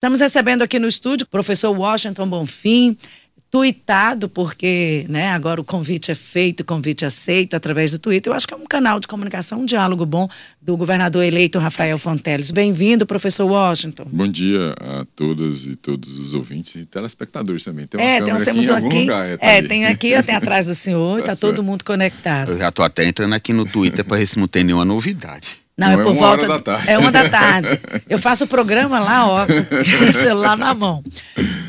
Estamos 0.00 0.18
recebendo 0.18 0.62
aqui 0.62 0.78
no 0.78 0.88
estúdio 0.88 1.26
o 1.26 1.28
professor 1.28 1.78
Washington 1.78 2.26
Bonfim, 2.26 2.96
tuitado, 3.50 4.30
porque 4.30 5.04
né, 5.10 5.28
agora 5.28 5.60
o 5.60 5.64
convite 5.64 6.10
é 6.10 6.14
feito, 6.14 6.60
o 6.60 6.64
convite 6.64 7.04
aceito 7.04 7.52
através 7.52 7.92
do 7.92 7.98
Twitter. 7.98 8.32
Eu 8.32 8.34
acho 8.34 8.48
que 8.48 8.54
é 8.54 8.56
um 8.56 8.64
canal 8.64 8.98
de 8.98 9.06
comunicação, 9.06 9.60
um 9.60 9.66
diálogo 9.66 10.06
bom 10.06 10.26
do 10.58 10.74
governador 10.74 11.22
eleito 11.22 11.58
Rafael 11.58 11.98
Fonteles. 11.98 12.50
Bem-vindo, 12.50 13.04
professor 13.04 13.44
Washington. 13.44 14.06
Bom 14.10 14.26
dia 14.26 14.74
a 14.80 15.04
todas 15.14 15.66
e 15.66 15.76
todos 15.76 16.18
os 16.18 16.32
ouvintes 16.32 16.76
e 16.76 16.86
telespectadores 16.86 17.62
também. 17.62 17.86
Tem 17.86 18.00
uma 18.00 18.08
é, 18.08 18.22
temos 18.22 18.70
aqui, 18.70 18.86
aqui 18.86 19.00
lugar, 19.00 19.28
é, 19.28 19.36
tá 19.36 19.46
é 19.46 19.62
tem 19.62 19.84
aqui, 19.84 20.22
tem 20.22 20.34
atrás 20.34 20.64
do 20.64 20.74
senhor, 20.74 21.18
está 21.18 21.36
tá 21.36 21.38
todo 21.38 21.62
mundo 21.62 21.84
conectado. 21.84 22.52
Eu 22.52 22.58
já 22.58 22.70
estou 22.70 22.86
até 22.86 23.04
entrando 23.04 23.34
aqui 23.34 23.52
no 23.52 23.66
Twitter 23.66 24.02
para 24.02 24.16
ver 24.16 24.26
se 24.26 24.38
não 24.38 24.46
tem 24.46 24.64
nenhuma 24.64 24.86
novidade. 24.86 25.60
Não, 25.80 25.92
é 25.92 25.96
Não, 25.96 26.00
é 26.00 26.04
por 26.04 26.14
é 26.14 26.18
volta. 26.18 26.46
da 26.46 26.60
tarde. 26.60 26.90
É 26.90 26.98
uma 26.98 27.10
da 27.10 27.28
tarde. 27.30 27.80
Eu 28.06 28.18
faço 28.18 28.44
o 28.44 28.46
programa 28.46 29.00
lá, 29.00 29.26
ó, 29.26 29.46
com 29.46 30.10
o 30.10 30.12
celular 30.12 30.54
na 30.54 30.74
mão. 30.74 31.02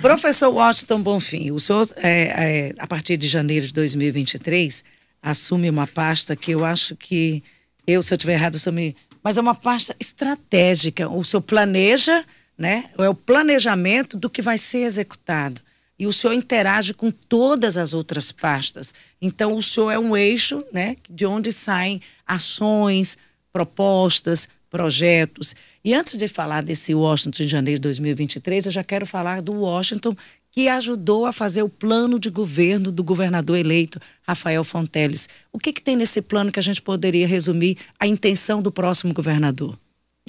Professor 0.01 0.49
Washington 0.49 1.01
Bonfim, 1.01 1.51
o 1.51 1.59
senhor, 1.61 1.87
é, 1.95 2.09
é, 2.11 2.73
a 2.77 2.85
partir 2.85 3.15
de 3.15 3.29
janeiro 3.29 3.67
de 3.67 3.73
2023, 3.73 4.83
assume 5.23 5.69
uma 5.69 5.87
pasta 5.87 6.35
que 6.35 6.51
eu 6.51 6.65
acho 6.65 6.93
que, 6.97 7.41
eu, 7.87 8.03
se 8.03 8.13
eu 8.13 8.17
estiver 8.17 8.33
errado, 8.33 8.55
assumi. 8.55 8.97
Mas 9.23 9.37
é 9.37 9.41
uma 9.41 9.55
pasta 9.55 9.95
estratégica. 9.97 11.07
O 11.07 11.23
senhor 11.23 11.41
planeja, 11.41 12.25
né? 12.57 12.89
É 12.97 13.07
o 13.07 13.15
planejamento 13.15 14.17
do 14.17 14.29
que 14.29 14.41
vai 14.41 14.57
ser 14.57 14.79
executado. 14.79 15.61
E 15.97 16.05
o 16.05 16.11
senhor 16.11 16.33
interage 16.33 16.93
com 16.93 17.11
todas 17.11 17.77
as 17.77 17.93
outras 17.93 18.29
pastas. 18.31 18.93
Então, 19.21 19.55
o 19.55 19.63
senhor 19.63 19.89
é 19.91 19.97
um 19.99 20.17
eixo, 20.17 20.65
né? 20.73 20.97
De 21.09 21.25
onde 21.25 21.51
saem 21.53 22.01
ações, 22.27 23.17
propostas, 23.51 24.47
projetos. 24.69 25.53
E 25.83 25.93
antes 25.93 26.17
de 26.17 26.27
falar 26.27 26.63
desse 26.63 26.95
Washington 26.95 27.43
de 27.43 27.47
janeiro 27.47 27.79
de 27.79 27.83
2023, 27.83 28.67
eu 28.67 28.71
já 28.71 28.83
quero 28.83 29.05
falar 29.05 29.41
do 29.41 29.53
Washington 29.53 30.15
que 30.51 30.67
ajudou 30.67 31.25
a 31.25 31.31
fazer 31.31 31.63
o 31.63 31.69
plano 31.69 32.19
de 32.19 32.29
governo 32.29 32.91
do 32.91 33.03
governador 33.03 33.57
eleito 33.57 33.99
Rafael 34.21 34.63
Fonteles. 34.63 35.29
O 35.51 35.59
que, 35.59 35.71
que 35.71 35.81
tem 35.81 35.95
nesse 35.95 36.21
plano 36.21 36.51
que 36.51 36.59
a 36.59 36.63
gente 36.63 36.81
poderia 36.81 37.27
resumir 37.27 37.77
a 37.99 38.05
intenção 38.05 38.61
do 38.61 38.71
próximo 38.71 39.13
governador? 39.13 39.77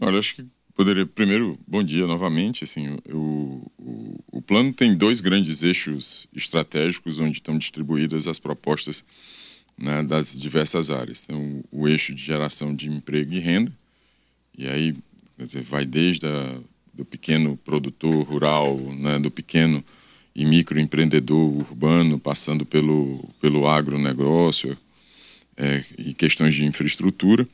Olha, 0.01 0.19
acho 0.19 0.37
que 0.37 0.47
poderia. 0.75 1.07
Primeiro, 1.07 1.59
bom 1.67 1.83
dia 1.83 2.07
novamente. 2.07 2.65
Assim, 2.65 2.97
o, 3.11 3.63
o, 3.79 4.25
o 4.33 4.43
plano 4.43 4.73
tem 4.73 4.95
dois 4.95 5.21
grandes 5.21 5.63
eixos 5.63 6.27
estratégicos 6.35 7.19
onde 7.19 7.39
estão 7.39 7.59
distribuídas 7.59 8.29
as 8.29 8.39
propostas 8.39 9.05
né, 9.79 10.03
das 10.03 10.39
diversas 10.39 10.91
áreas. 10.91 11.25
Então, 11.25 11.65
o 11.71 11.89
eixo 11.89 12.15
de 12.15 12.23
geração 12.23 12.75
de 12.75 12.89
emprego 12.89 13.33
e 13.33 13.39
renda, 13.39 13.73
e 14.57 14.67
aí 14.67 14.95
dizer, 15.39 15.63
vai 15.63 15.85
desde 15.85 16.27
a, 16.27 16.57
do 16.95 17.05
pequeno 17.05 17.57
produtor 17.57 18.25
rural, 18.25 18.77
né, 18.79 19.19
do 19.19 19.31
pequeno 19.31 19.83
e 20.35 20.45
microempreendedor 20.45 21.59
urbano, 21.59 22.19
passando 22.19 22.65
pelo, 22.65 23.25
pelo 23.41 23.67
agronegócio 23.67 24.77
é, 25.57 25.85
e 25.99 26.15
questões 26.15 26.55
de 26.55 26.65
infraestrutura. 26.65 27.47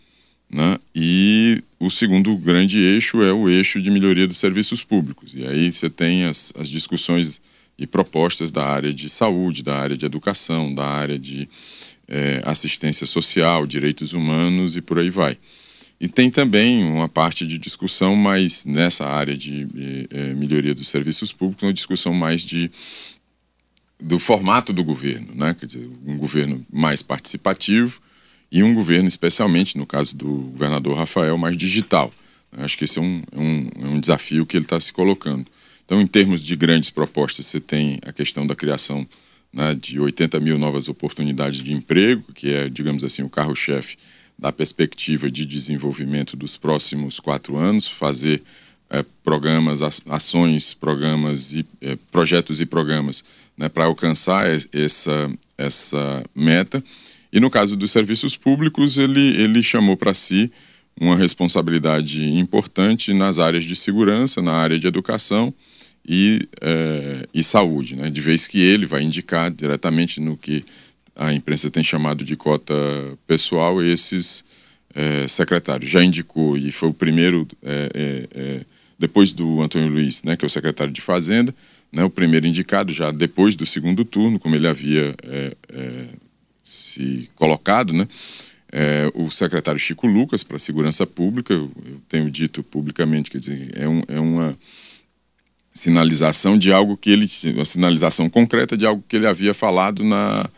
Né? 0.51 0.79
E 0.95 1.63
o 1.79 1.91
segundo 1.91 2.35
grande 2.37 2.79
eixo 2.79 3.23
é 3.23 3.33
o 3.33 3.49
eixo 3.49 3.83
de 3.83 3.91
melhoria 3.91 4.27
dos 4.27 4.39
serviços 4.39 4.83
públicos. 4.83 5.35
E 5.35 5.47
aí 5.47 5.71
você 5.71 5.91
tem 5.91 6.25
as, 6.25 6.53
as 6.59 6.69
discussões 6.69 7.41
e 7.79 7.87
propostas 7.87 8.51
da 8.51 8.67
área 8.67 8.93
de 8.93 9.09
saúde, 9.09 9.63
da 9.63 9.77
área 9.77 9.97
de 9.97 10.07
educação, 10.07 10.75
da 10.75 10.87
área 10.87 11.19
de 11.19 11.49
é, 12.09 12.41
assistência 12.45 13.07
social, 13.07 13.67
direitos 13.67 14.13
humanos 14.13 14.77
e 14.77 14.81
por 14.81 14.99
aí 14.99 15.11
vai. 15.11 15.37
E 16.01 16.09
tem 16.09 16.31
também 16.31 16.85
uma 16.85 17.09
parte 17.09 17.47
de 17.47 17.59
discussão 17.59 18.15
mais 18.15 18.65
nessa 18.65 19.05
área 19.07 19.37
de 19.37 19.67
é, 20.11 20.33
melhoria 20.35 20.75
dos 20.75 20.89
serviços 20.89 21.33
públicos, 21.33 21.65
uma 21.65 21.73
discussão 21.73 22.15
mais 22.15 22.45
de 22.45 22.71
do 24.01 24.17
formato 24.17 24.73
do 24.73 24.85
governo, 24.85 25.35
né? 25.35 25.57
Quer 25.59 25.67
dizer, 25.67 25.91
um 26.07 26.17
governo 26.17 26.65
mais 26.73 27.03
participativo 27.03 28.01
e 28.51 28.63
um 28.63 28.73
governo, 28.73 29.09
especialmente 29.09 29.77
no 29.77 29.85
caso 29.85 30.17
do 30.17 30.29
governador 30.53 30.97
Rafael, 30.97 31.37
mais 31.37 31.57
digital. 31.57 32.13
Acho 32.53 32.79
que 32.79 32.85
esse 32.85 32.99
é 32.99 33.03
um, 33.03 33.23
é 33.33 33.39
um, 33.39 33.71
é 33.83 33.89
um 33.89 34.01
desafio 34.01 34.47
que 34.47 34.57
ele 34.57 34.65
está 34.65 34.79
se 34.79 34.93
colocando. 34.93 35.47
Então, 35.85 36.01
em 36.01 36.07
termos 36.07 36.45
de 36.45 36.55
grandes 36.55 36.91
propostas, 36.91 37.47
você 37.47 37.59
tem 37.59 37.99
a 38.07 38.13
questão 38.13 38.47
da 38.47 38.55
criação 38.55 39.07
né, 39.53 39.75
de 39.75 39.99
80 39.99 40.39
mil 40.41 40.59
novas 40.59 40.89
oportunidades 40.89 41.63
de 41.63 41.73
emprego, 41.73 42.33
que 42.35 42.53
é, 42.53 42.69
digamos 42.69 43.03
assim, 43.05 43.23
o 43.23 43.31
carro-chefe 43.31 43.97
da 44.39 44.53
perspectiva 44.53 45.31
de 45.31 45.45
desenvolvimento 45.45 46.37
dos 46.37 46.57
próximos 46.57 47.19
quatro 47.19 47.57
anos, 47.57 47.87
fazer 47.87 48.43
é, 48.91 49.05
programas, 49.25 49.81
ações, 50.07 50.75
programas 50.75 51.53
e 51.53 51.67
é, 51.81 51.97
projetos 52.13 52.61
e 52.61 52.67
programas 52.67 53.25
né, 53.57 53.69
para 53.69 53.85
alcançar 53.85 54.47
essa, 54.73 55.31
essa 55.57 56.25
meta. 56.35 56.83
E 57.33 57.41
no 57.41 57.51
caso 57.51 57.77
dos 57.77 57.91
serviços 57.91 58.37
públicos, 58.37 58.97
ele, 58.97 59.43
ele 59.43 59.63
chamou 59.63 59.97
para 59.97 60.15
si 60.15 60.51
uma 61.01 61.17
responsabilidade 61.17 62.25
importante 62.25 63.13
nas 63.13 63.39
áreas 63.39 63.65
de 63.65 63.77
segurança, 63.77 64.41
na 64.41 64.53
área 64.53 64.79
de 64.79 64.87
educação 64.87 65.53
e, 66.09 66.49
é, 66.63 67.27
e 67.35 67.43
saúde, 67.43 67.95
né? 67.95 68.09
de 68.09 68.21
vez 68.21 68.47
que 68.47 68.59
ele 68.61 68.87
vai 68.87 69.03
indicar 69.03 69.51
diretamente 69.51 70.21
no 70.21 70.39
que 70.39 70.65
a 71.15 71.35
imprensa 71.35 71.71
tem 71.71 71.85
chamado 71.85 72.25
de 72.25 72.35
cota 72.35 72.75
pessoal 73.27 73.85
esses 73.85 74.43
é, 74.95 75.29
secretários. 75.29 75.91
Já 75.91 76.03
indicou 76.03 76.57
e 76.57 76.73
foi 76.73 76.89
o 76.89 76.95
primeiro, 76.95 77.47
é, 77.63 78.65
depois 78.99 79.33
do 79.33 79.61
Antônio 79.61 79.91
Luiz, 79.91 80.23
né, 80.23 80.37
que 80.37 80.45
é 80.45 80.47
o 80.47 80.51
secretário 80.51 80.93
de 80.93 81.01
Fazenda, 81.03 81.55
né, 81.93 82.03
o 82.05 82.11
primeiro 82.11 82.47
indicado 82.47 82.93
já 82.93 83.11
depois 83.11 83.55
do 83.55 83.67
segundo 83.67 84.05
turno, 84.05 84.39
como 84.39 84.55
ele 84.55 84.67
havia 84.67 85.15
se 86.65 87.29
colocado, 87.35 87.93
né, 87.93 88.09
é, 88.73 89.11
o 89.15 89.31
secretário 89.31 89.81
Chico 89.81 90.07
Lucas 90.07 90.43
para 90.43 90.57
a 90.57 90.61
Segurança 90.61 91.07
Pública, 91.07 91.53
eu, 91.53 91.71
eu, 91.85 92.01
tenho 92.09 92.31
dito 92.31 92.63
publicamente, 92.63 93.31
quer 93.31 93.39
dizer, 93.39 93.73
é, 93.75 93.89
um, 93.89 94.03
é 94.09 94.21
uma 94.21 94.57
sinalização 95.79 96.59
de 96.59 96.73
algo 96.73 96.97
que 96.97 97.11
ele 97.11 97.31
uma 97.55 97.65
sinalização 97.65 98.29
concreta 98.29 98.77
de 98.77 98.85
algo 98.85 99.03
que 99.09 99.15
ele 99.17 99.27
havia 99.27 99.55
falado 99.55 100.03
na, 100.03 100.51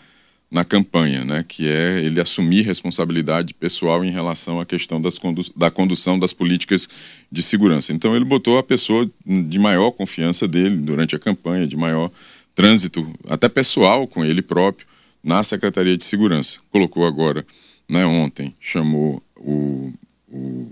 na 0.51 0.65
campanha, 0.65 1.25
né, 1.25 1.45
que 1.47 1.69
é 1.69 2.01
ele 2.01 2.21
assumir 2.21 2.63
responsabilidade 2.63 3.53
pessoal 3.53 4.03
em 4.05 4.11
relação 4.11 4.59
à 4.61 4.65
questão 4.65 5.01
das 5.01 5.19
condu 5.19 5.43
da 5.55 5.71
condução 5.71 6.19
das 6.19 6.33
políticas 6.33 6.89
de 7.31 7.43
segurança. 7.43 7.93
Então 7.93 8.17
ele 8.17 8.25
botou 8.25 8.59
a 8.59 8.63
pessoa 8.63 9.09
de 9.25 9.59
maior 9.59 9.91
confiança 9.91 10.49
dele 10.49 10.77
durante 10.77 11.15
a 11.15 11.19
campanha, 11.19 11.67
de 11.67 11.77
maior 11.77 12.11
trânsito, 12.55 13.07
até 13.29 13.49
pessoal 13.49 14.07
com 14.07 14.25
ele 14.25 14.43
próprio, 14.43 14.87
na 15.23 15.43
Secretaria 15.43 15.97
de 15.97 16.05
Segurança. 16.05 16.61
Colocou 16.71 17.07
agora, 17.07 17.45
né, 17.89 18.07
ontem, 18.07 18.55
chamou 18.59 19.23
o, 19.37 19.93
o 20.29 20.71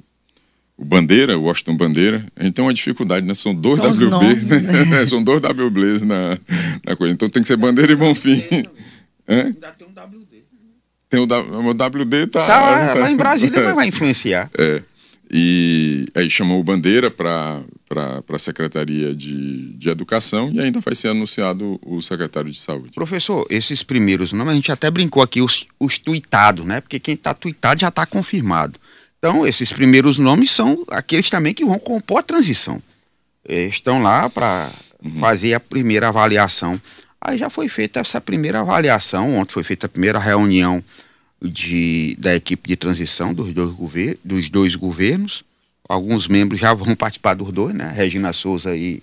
o 0.79 0.85
Bandeira, 0.85 1.37
o 1.37 1.43
Washington 1.43 1.77
Bandeira. 1.77 2.25
Então 2.39 2.69
a 2.69 2.73
dificuldade, 2.73 3.27
né? 3.27 3.35
São 3.35 3.53
dois 3.53 3.81
WB, 3.81 4.11
nomes, 4.11 4.47
né? 4.47 5.05
São 5.07 5.23
dois 5.23 5.43
WBs 5.43 6.03
na, 6.03 6.39
na 6.87 6.97
coisa. 6.97 7.13
Então 7.13 7.29
tem 7.29 7.43
que 7.43 7.49
ser 7.49 7.57
Bandeira 7.57 7.93
e 7.93 7.97
Bonfim. 7.97 8.41
Ainda 9.27 9.69
tem 9.73 9.89
um 9.89 9.91
WD. 9.91 10.39
Tem 11.11 11.21
o, 11.21 11.25
o 11.25 11.71
WD 11.71 12.27
tá, 12.29 12.47
tá 12.47 12.61
lá, 12.61 12.87
tá, 12.89 12.95
lá 12.95 13.11
em 13.11 13.17
Brasília, 13.17 13.65
mas 13.65 13.75
vai 13.75 13.89
influenciar. 13.89 14.49
É. 14.57 14.83
E 15.31 16.07
aí 16.15 16.31
chamou 16.31 16.59
o 16.59 16.65
Bandeira 16.65 17.11
para 17.11 17.63
a 18.31 18.39
Secretaria 18.39 19.15
de, 19.15 19.75
de 19.75 19.91
Educação 19.91 20.51
e 20.55 20.59
ainda 20.59 20.81
vai 20.81 20.95
ser 20.95 21.09
anunciado 21.09 21.79
o 21.85 22.01
secretário 22.01 22.51
de 22.51 22.59
Saúde. 22.59 22.93
Professor, 22.95 23.47
esses 23.51 23.83
primeiros 23.83 24.33
nomes, 24.33 24.53
a 24.53 24.57
gente 24.57 24.73
até 24.73 24.91
brincou 24.91 25.23
aqui, 25.23 25.43
os, 25.43 25.67
os 25.79 25.99
tuitados, 25.99 26.65
né? 26.65 26.81
Porque 26.81 26.99
quem 26.99 27.13
está 27.13 27.35
tuitado 27.35 27.79
já 27.79 27.89
está 27.89 28.07
confirmado. 28.07 28.81
Então, 29.19 29.47
esses 29.47 29.73
primeiros 29.73 30.19
nomes 30.19 30.51
são 30.51 30.85
aqueles 30.91 31.29
também 31.29 31.53
que 31.53 31.65
vão 31.65 31.79
compor 31.79 32.21
a 32.21 32.23
transição. 32.23 32.81
Estão 33.49 34.01
lá 34.01 34.31
para 34.31 34.71
uhum. 35.03 35.19
fazer 35.19 35.55
a 35.55 35.61
primeira 35.61 36.09
avaliação. 36.09 36.81
Aí 37.21 37.39
já 37.39 37.51
foi 37.51 37.69
feita 37.69 37.99
essa 37.99 38.21
primeira 38.21 38.61
avaliação, 38.61 39.37
ontem 39.37 39.55
foi 39.55 39.65
feita 39.65 39.87
a 39.87 39.89
primeira 39.89 40.19
reunião 40.19 40.83
de, 41.43 42.17
da 42.19 42.35
equipe 42.35 42.69
de 42.69 42.77
transição 42.77 43.35
dos 43.35 43.53
dois, 43.53 43.71
gover 43.71 44.19
dos 44.23 44.49
dois 44.49 44.77
governos. 44.77 45.43
Alguns 45.89 46.29
membros 46.29 46.61
já 46.61 46.73
vão 46.73 46.95
participar 46.95 47.35
dos 47.35 47.51
dois, 47.51 47.75
né? 47.75 47.93
Regina 47.95 48.33
Souza 48.33 48.77
e, 48.77 49.03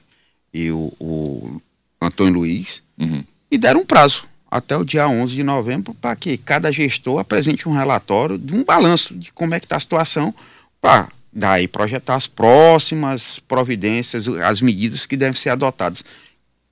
e 0.53 0.71
o, 0.71 0.93
o 0.99 1.61
Antônio 1.99 2.35
Luiz. 2.35 2.81
Uhum. 2.97 3.23
E 3.51 3.57
deram 3.57 3.81
um 3.81 3.85
prazo 3.85 4.25
até 4.55 4.77
o 4.77 4.85
dia 4.85 5.05
11 5.05 5.35
de 5.35 5.43
novembro 5.43 5.93
para 5.95 6.15
que 6.15 6.37
cada 6.37 6.71
gestor 6.71 7.19
apresente 7.19 7.67
um 7.67 7.73
relatório 7.73 8.37
de 8.37 8.55
um 8.55 8.63
balanço 8.63 9.13
de 9.13 9.31
como 9.33 9.53
é 9.53 9.59
que 9.59 9.65
está 9.65 9.75
a 9.75 9.81
situação 9.81 10.33
para 10.81 11.09
daí 11.31 11.67
projetar 11.67 12.15
as 12.15 12.25
próximas 12.25 13.39
providências, 13.39 14.29
as 14.29 14.61
medidas 14.61 15.05
que 15.05 15.17
devem 15.17 15.37
ser 15.37 15.49
adotadas. 15.49 15.99
O 15.99 16.05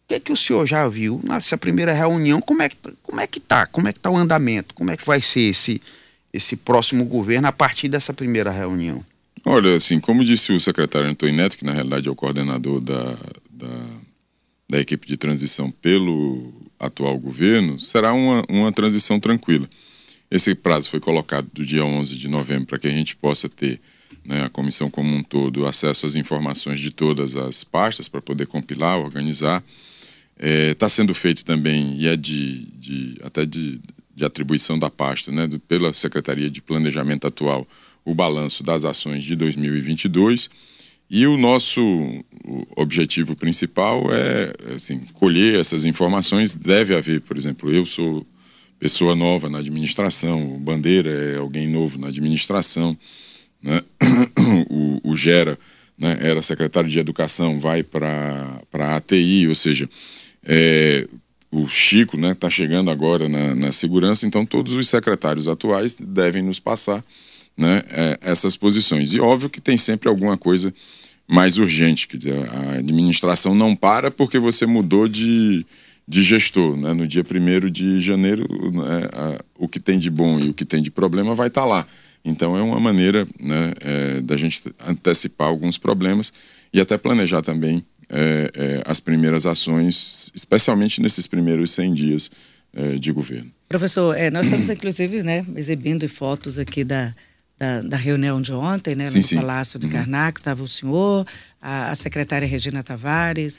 que 0.07 0.15
é 0.15 0.19
que 0.19 0.31
o 0.31 0.38
senhor 0.38 0.65
já 0.65 0.88
viu 0.88 1.19
nessa 1.24 1.57
primeira 1.57 1.91
reunião? 1.91 2.39
Como 2.39 2.62
é 2.62 2.69
que 2.69 2.77
como 3.01 3.19
é 3.19 3.27
que 3.27 3.41
tá? 3.41 3.65
Como 3.65 3.88
é 3.88 3.91
que 3.91 4.00
tá 4.00 4.09
o 4.09 4.15
andamento? 4.15 4.74
Como 4.74 4.89
é 4.89 4.95
que 4.95 5.06
vai 5.06 5.21
ser 5.21 5.41
esse 5.41 5.81
esse 6.31 6.56
próximo 6.56 7.03
governo 7.03 7.50
a 7.50 7.51
partir 7.51 7.89
dessa 7.89 8.13
primeira 8.13 8.50
reunião? 8.50 9.06
Olha, 9.45 9.75
assim, 9.75 10.00
como 10.00 10.24
disse 10.24 10.53
o 10.53 10.59
secretário 10.59 11.09
Antônio 11.09 11.35
Neto, 11.35 11.57
que 11.57 11.65
na 11.65 11.74
realidade 11.74 12.07
é 12.07 12.12
o 12.12 12.15
coordenador 12.15 12.80
da, 12.80 13.18
da, 13.51 13.85
da 14.69 14.80
equipe 14.80 15.06
de 15.06 15.18
transição 15.18 15.69
pelo 15.69 16.62
atual 16.85 17.18
governo, 17.18 17.80
será 17.80 18.13
uma, 18.13 18.44
uma 18.50 18.71
transição 18.71 19.19
tranquila. 19.19 19.69
Esse 20.30 20.56
prazo 20.56 20.89
foi 20.89 21.00
colocado 21.00 21.47
do 21.53 21.65
dia 21.65 21.85
11 21.85 22.18
de 22.18 22.27
novembro 22.27 22.65
para 22.65 22.80
que 22.80 22.88
a 22.88 22.91
gente 22.91 23.15
possa 23.15 23.47
ter, 23.47 23.80
né, 24.25 24.44
a 24.44 24.50
comissão 24.50 24.89
como 24.89 25.15
um 25.15 25.24
todo, 25.24 25.65
acesso 25.65 26.06
às 26.06 26.15
informações 26.15 26.80
de 26.80 26.89
todas 26.89 27.35
as 27.35 27.63
pastas 27.63 28.09
para 28.09 28.21
poder 28.21 28.47
compilar, 28.47 28.97
organizar. 29.00 29.63
Está 30.35 30.47
é, 30.47 30.74
tá 30.74 30.89
sendo 30.89 31.13
feito 31.13 31.45
também, 31.45 31.95
e 32.00 32.07
é 32.07 32.18
de, 32.18 32.65
de 32.80 33.18
até 33.24 33.45
de, 33.45 33.80
de, 34.15 34.25
atribuição 34.25 34.80
da 34.80 34.89
pasta, 34.89 35.31
né, 35.31 35.45
do, 35.45 35.59
pela 35.59 35.94
Secretaria 35.94 36.50
de 36.50 36.62
Planejamento 36.62 37.27
atual, 37.27 37.68
o 38.03 38.15
balanço 38.15 38.63
das 38.63 38.85
ações 38.85 39.24
de 39.24 39.35
2022. 39.35 40.50
E 41.10 41.28
o 41.28 41.38
nosso 41.38 41.82
objetivo 42.76 43.36
principal 43.36 44.06
é 44.12 44.74
assim, 44.76 45.00
colher 45.14 45.60
essas 45.60 45.86
informações. 45.86 46.54
Deve 46.54 46.96
haver, 46.96 47.22
por 47.22 47.38
exemplo, 47.38 47.72
eu 47.72 47.86
sou 47.86 48.26
pessoa 48.80 49.16
nova 49.16 49.50
na 49.50 49.60
administração, 49.60 50.56
o 50.56 50.60
Bandeira 50.60 51.10
é 51.10 51.38
alguém 51.38 51.68
novo 51.68 51.98
na 51.98 52.08
administração, 52.08 52.98
né? 53.62 53.80
o, 54.70 55.12
o 55.12 55.16
Gera 55.16 55.58
né, 55.98 56.18
era 56.20 56.42
secretário 56.42 56.90
de 56.90 57.00
Educação, 57.00 57.60
vai 57.60 57.82
para 57.82 58.62
a 58.74 58.96
ATI, 58.98 59.48
ou 59.48 59.56
seja, 59.56 59.90
é, 60.44 61.08
o 61.50 61.68
Chico 61.68 62.18
está 62.18 62.28
né, 62.28 62.34
tá 62.34 62.50
chegando 62.50 62.92
agora 62.92 63.30
na, 63.30 63.56
na, 63.56 63.72
segurança, 63.72 64.28
então 64.28 64.46
todos 64.46 64.74
os 64.74 64.90
secretários 64.90 65.48
atuais 65.48 65.96
devem 65.96 66.42
nos 66.42 66.60
passar 66.60 67.04
né, 67.58 67.84
é, 67.90 68.20
essas 68.22 68.56
posições. 68.56 69.14
E 69.14 69.20
óbvio 69.20 69.50
que 69.50 69.62
tem 69.62 69.78
sempre 69.78 70.10
alguma 70.10 70.38
coisa 70.38 70.74
mais 71.28 71.58
urgente, 71.58 72.08
quer 72.08 72.18
dizer, 72.18 72.50
a 72.50 72.78
administração 72.78 73.56
não 73.56 73.76
para 73.76 74.12
porque 74.12 74.38
você 74.38 74.66
mudou 74.66 75.08
de, 75.08 75.66
de 76.08 76.22
gestor. 76.22 76.76
Né? 76.76 76.94
No 76.94 77.08
dia 77.08 77.24
1 77.24 77.70
de 77.70 78.02
janeiro, 78.02 78.46
né, 78.72 79.08
a, 79.14 79.44
o 79.58 79.68
que 79.68 79.80
tem 79.80 79.98
de 79.98 80.10
bom 80.10 80.40
e 80.40 80.50
o 80.50 80.54
que 80.54 80.66
tem 80.66 80.82
de 80.82 80.92
problema 80.92 81.34
vai 81.34 81.48
estar 81.48 81.62
tá 81.62 81.68
lá. 81.68 81.88
Então, 82.26 82.58
é 82.58 82.62
uma 82.62 82.80
maneira 82.80 83.28
né, 83.40 83.74
é, 83.82 84.22
da 84.22 84.38
gente 84.38 84.64
antecipar 84.86 85.48
alguns 85.48 85.78
problemas 85.78 86.32
e 86.74 86.80
até 86.80 86.98
planejar 86.98 87.42
também 87.42 87.86
é, 88.10 88.52
é, 88.54 88.84
as 88.86 89.00
primeiras 89.00 89.46
ações, 89.46 90.32
especialmente 90.34 91.02
nesses 91.02 91.28
primeiros 91.28 91.72
100 91.72 91.94
dias 91.94 92.32
é, 92.74 92.96
de 92.96 93.12
governo. 93.12 93.52
Professor, 93.68 94.16
é, 94.16 94.30
nós 94.30 94.46
estamos, 94.46 94.70
inclusive, 94.70 95.24
né, 95.24 95.46
exibindo 95.56 96.08
fotos 96.08 96.60
aqui 96.60 96.84
da, 96.84 97.14
da, 97.63 97.80
da, 97.81 97.98
reunião 97.98 98.42
de 98.42 98.51
ontem, 98.51 98.94
né, 98.94 99.06
sim, 99.06 99.18
no 99.18 99.24
sim. 99.24 99.36
Palácio 99.38 99.80
de 99.80 99.86
uhum. 99.86 99.94
Karnak, 99.94 100.39
estava 100.39 100.62
o 100.62 100.68
senhor, 100.68 101.25
a, 101.62 101.92
a, 101.92 101.95
secretária 101.95 102.45
Regina 102.45 102.83
Tavares, 102.83 103.57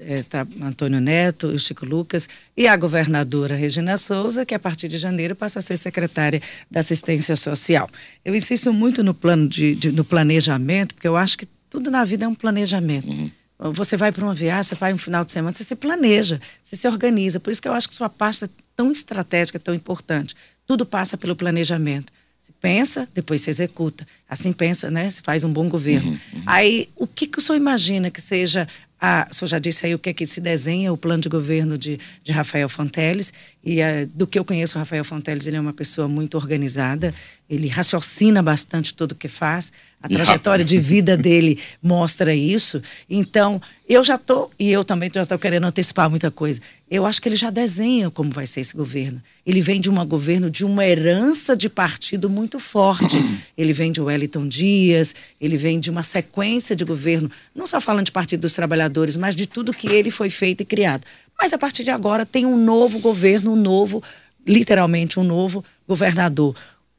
é, 0.00 0.22
tá, 0.22 0.46
Antônio 0.62 1.00
Neto, 1.00 1.48
o 1.48 1.58
Chico 1.58 1.84
Lucas 1.84 2.28
e 2.56 2.66
a 2.66 2.74
governadora 2.76 3.54
Regina 3.54 3.98
Souza, 3.98 4.46
que 4.46 4.54
a 4.54 4.58
partir 4.58 4.88
de 4.88 4.96
janeiro 4.96 5.36
passa 5.36 5.58
a 5.58 5.62
ser 5.62 5.76
secretária 5.76 6.40
da 6.70 6.80
Assistência 6.80 7.36
Social. 7.36 7.88
Eu 8.24 8.34
insisto 8.34 8.72
muito 8.72 9.04
no 9.04 9.12
plano 9.12 9.46
de, 9.48 9.74
de 9.74 9.92
no 9.92 10.04
planejamento, 10.04 10.94
porque 10.94 11.08
eu 11.08 11.16
acho 11.16 11.36
que 11.36 11.46
tudo 11.68 11.90
na 11.90 12.04
vida 12.04 12.24
é 12.24 12.28
um 12.28 12.34
planejamento. 12.34 13.06
Uhum. 13.06 13.30
Você 13.72 13.96
vai 13.96 14.12
para 14.12 14.24
uma 14.24 14.34
viagem, 14.34 14.62
você 14.64 14.74
vai 14.74 14.92
um 14.92 14.98
final 14.98 15.24
de 15.24 15.32
semana, 15.32 15.52
você 15.52 15.64
se 15.64 15.76
planeja, 15.76 16.40
você 16.62 16.76
se 16.76 16.88
organiza. 16.88 17.40
Por 17.40 17.50
isso 17.50 17.60
que 17.60 17.68
eu 17.68 17.72
acho 17.72 17.88
que 17.88 17.94
sua 17.94 18.08
pasta 18.08 18.46
é 18.46 18.48
tão 18.74 18.92
estratégica, 18.92 19.58
tão 19.58 19.74
importante. 19.74 20.34
Tudo 20.66 20.84
passa 20.84 21.16
pelo 21.16 21.34
planejamento. 21.34 22.12
Se 22.38 22.52
pensa, 22.60 23.08
depois 23.12 23.40
se 23.40 23.50
executa. 23.50 24.06
Assim 24.28 24.52
pensa, 24.52 24.88
né? 24.88 25.10
Se 25.10 25.20
faz 25.20 25.42
um 25.42 25.52
bom 25.52 25.68
governo. 25.68 26.10
Uhum, 26.10 26.18
uhum. 26.34 26.42
Aí, 26.46 26.88
o 26.94 27.06
que, 27.06 27.26
que 27.26 27.38
o 27.38 27.40
senhor 27.40 27.58
imagina 27.58 28.10
que 28.10 28.20
seja 28.20 28.68
a, 29.00 29.28
o 29.30 29.34
senhor 29.34 29.48
já 29.48 29.58
disse 29.58 29.84
aí 29.84 29.94
o 29.94 29.98
que 29.98 30.08
é 30.10 30.14
que 30.14 30.26
se 30.26 30.40
desenha, 30.40 30.92
o 30.92 30.96
plano 30.96 31.22
de 31.22 31.28
governo 31.28 31.76
de, 31.76 31.98
de 32.24 32.32
Rafael 32.32 32.68
Fonteles. 32.68 33.32
E 33.62 33.80
uh, 33.80 34.06
do 34.14 34.26
que 34.26 34.38
eu 34.38 34.44
conheço, 34.44 34.76
o 34.76 34.78
Rafael 34.78 35.04
Fonteles, 35.04 35.46
ele 35.46 35.56
é 35.56 35.60
uma 35.60 35.72
pessoa 35.72 36.08
muito 36.08 36.36
organizada, 36.36 37.14
ele 37.48 37.68
raciocina 37.68 38.42
bastante 38.42 38.92
tudo 38.92 39.12
o 39.12 39.14
que 39.14 39.28
faz. 39.28 39.72
A 40.02 40.08
trajetória 40.08 40.64
de 40.64 40.78
vida 40.78 41.16
dele 41.16 41.58
mostra 41.82 42.34
isso. 42.34 42.82
Então, 43.08 43.60
eu 43.88 44.04
já 44.04 44.16
estou, 44.16 44.50
e 44.58 44.70
eu 44.70 44.84
também 44.84 45.10
já 45.12 45.22
estou 45.22 45.38
querendo 45.38 45.64
antecipar 45.64 46.08
muita 46.08 46.30
coisa. 46.30 46.60
Eu 46.88 47.06
acho 47.06 47.20
que 47.20 47.28
ele 47.28 47.34
já 47.34 47.50
desenha 47.50 48.10
como 48.10 48.30
vai 48.30 48.46
ser 48.46 48.60
esse 48.60 48.76
governo. 48.76 49.20
Ele 49.44 49.60
vem 49.60 49.80
de 49.80 49.90
um 49.90 50.04
governo 50.04 50.50
de 50.50 50.64
uma 50.64 50.86
herança 50.86 51.56
de 51.56 51.68
partido 51.68 52.28
muito 52.28 52.60
forte. 52.60 53.16
Ele 53.56 53.72
vem 53.72 53.90
de 53.90 54.02
Wellington 54.02 54.46
Dias, 54.46 55.14
ele 55.40 55.56
vem 55.56 55.80
de 55.80 55.90
uma 55.90 56.02
sequência 56.02 56.76
de 56.76 56.84
governo, 56.84 57.30
não 57.54 57.66
só 57.66 57.80
falando 57.80 58.04
de 58.04 58.12
Partido 58.12 58.42
dos 58.42 58.52
Trabalhadores, 58.52 59.16
mas 59.16 59.34
de 59.34 59.46
tudo 59.46 59.72
que 59.72 59.88
ele 59.88 60.10
foi 60.10 60.28
feito 60.28 60.60
e 60.60 60.64
criado. 60.66 61.04
Mas 61.40 61.54
a 61.54 61.58
partir 61.58 61.82
de 61.82 61.90
agora 61.90 62.26
tem 62.26 62.44
um 62.44 62.56
novo 62.56 62.98
governo, 62.98 63.52
um 63.52 63.56
novo, 63.56 64.02
literalmente 64.46 65.18
um 65.18 65.24
novo 65.24 65.64
governador. 65.88 66.54